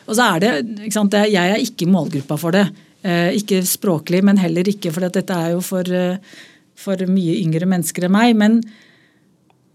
[0.08, 0.54] Og så er det,
[0.88, 2.66] ikke sant, Jeg er ikke målgruppa for det.
[3.06, 6.18] Eh, ikke språklig, men heller ikke for dette er jo for, eh,
[6.78, 8.34] for mye yngre mennesker enn meg.
[8.38, 8.64] men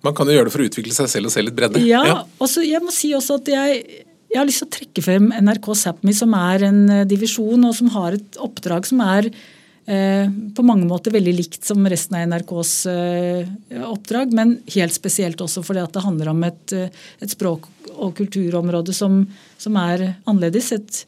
[0.04, 1.80] man kan jo gjøre det for å utvikle seg selv og se litt bredde.
[1.82, 2.18] Ja, ja.
[2.38, 4.04] og så jeg må si også at jeg
[4.36, 7.72] jeg har lyst til å trekke frem NRK Sápmi, som er en eh, divisjon og
[7.78, 12.26] som har et oppdrag som er eh, på mange måter veldig likt som resten av
[12.28, 13.54] NRKs eh,
[13.88, 18.92] oppdrag, men helt spesielt også fordi at det handler om et, et språk- og kulturområde
[18.92, 19.22] som,
[19.56, 20.68] som er annerledes.
[20.76, 21.02] Et,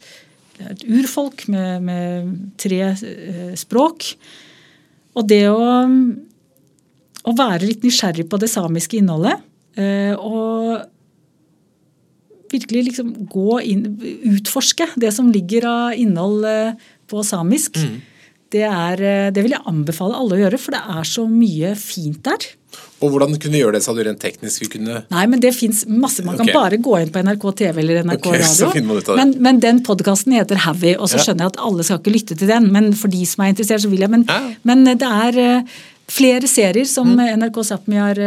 [0.65, 2.95] et urfolk med, med tre
[3.61, 4.15] språk.
[5.21, 9.45] Og det å, å, være litt nysgjerrig på det samiske innholdet
[10.17, 10.87] og
[12.53, 13.89] virkelig liksom gå inn,
[14.35, 17.79] utforske det som ligger av innhold eh, på samisk.
[17.81, 17.99] Mm.
[18.49, 21.75] Det, er, eh, det, vil jeg anbefale alle å gjøre, for det er så mye
[21.79, 22.47] fint der.
[22.99, 24.63] Og Hvordan kunne du gjøre det, sa du rent teknisk?
[24.65, 25.03] vi kunne...
[25.13, 26.25] Nei, men Det fins masse.
[26.27, 26.49] Man okay.
[26.51, 29.19] kan bare gå inn på NRK TV eller NRK okay, Radio.
[29.21, 32.39] Men, men, den podkasten heter Heavy, og så skjønner jeg at alle skal ikke lytte
[32.39, 32.71] til den.
[32.75, 34.13] Men for de som er interessert, så vil jeg.
[34.15, 34.41] Men, ja.
[34.69, 35.79] men det er uh,
[36.09, 37.25] flere serier som mm.
[37.45, 38.25] NRK Sápmi har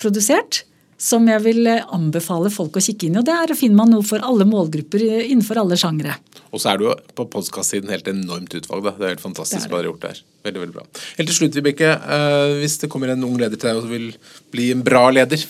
[0.00, 0.64] produsert
[1.00, 3.20] som jeg vil eh, anbefale folk å kikke inn i.
[3.22, 6.18] og Der finner man noe for alle målgrupper innenfor alle sjangre.
[6.50, 8.84] Og så er du jo på podkast-siden helt enormt utvalg.
[8.84, 8.92] Da.
[8.98, 10.20] Det er helt fantastisk det hva dere har gjort der.
[10.44, 10.84] Veldig, veldig bra.
[11.16, 11.92] Helt til slutt, Vibeke.
[12.04, 14.08] Uh, hvis det kommer en ung leder til deg og vil
[14.52, 15.44] bli en bra leder,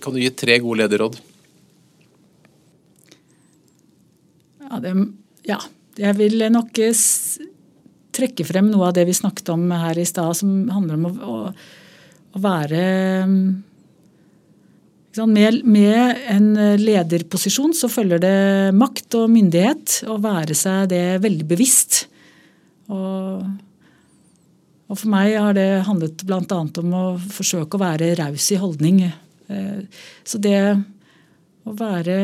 [0.00, 1.18] kan du gi tre gode lederråd?
[4.64, 4.94] Ja, det,
[5.50, 5.60] ja.
[6.00, 6.80] jeg vil nok
[8.14, 11.14] trekke frem noe av det vi snakket om her i stad, som handler om å,
[11.34, 11.38] å,
[12.38, 12.82] å være
[15.30, 16.48] med, med, en
[16.80, 18.38] lederposisjon så følger det
[18.74, 20.00] makt og myndighet.
[20.10, 22.04] Å være seg det veldig bevisst.
[22.92, 23.44] Og,
[24.90, 26.58] og for meg har det handlet bl.a.
[26.82, 29.04] om å forsøke å være raus i holdning.
[29.06, 29.84] Eh,
[30.26, 30.58] så det
[31.64, 32.18] å være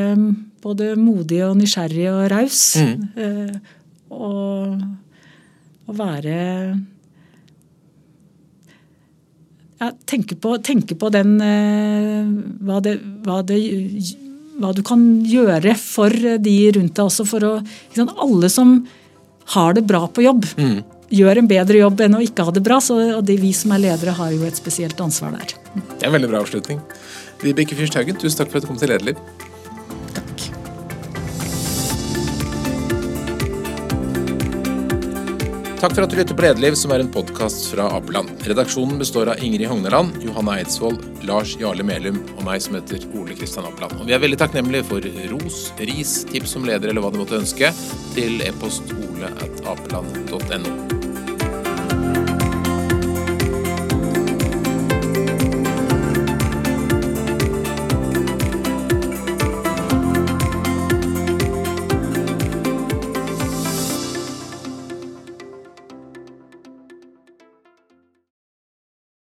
[0.60, 3.04] både modig og nysgjerrig og raus mm.
[3.16, 3.76] Eh,
[4.10, 4.80] og
[5.90, 6.36] å være
[9.80, 12.30] ja, tenke, på, tenke på den eh,
[12.68, 13.58] hva, det, hva, det,
[14.60, 17.26] hva, du kan gjøre for de rundt deg også.
[17.28, 18.74] For å, liksom, alle som
[19.56, 20.76] har det bra på jobb, mm.
[21.16, 22.80] gjør en bedre jobb enn å ikke ha det bra.
[22.84, 25.56] Så og de, vi som er ledere, har jo et spesielt ansvar der.
[25.74, 26.82] Det er en veldig bra avslutning.
[27.40, 29.48] Vibeke Fyrst Haugen, tusen takk for at du kom til Lederliv.
[35.80, 38.28] Takk for at du lytter på Lederliv, som er en podkast fra Apeland.
[38.44, 43.32] Redaksjonen består av Ingrid Hogneland, Johanna Eidsvoll, Lars Jarle Melum og meg som heter Ole
[43.38, 43.96] Kristian Apeland.
[43.96, 47.40] Og vi er veldig takknemlige for ros, ris, tips om leder eller hva du måtte
[47.40, 47.72] ønske,
[48.12, 50.99] til e-post ole at apeland.no.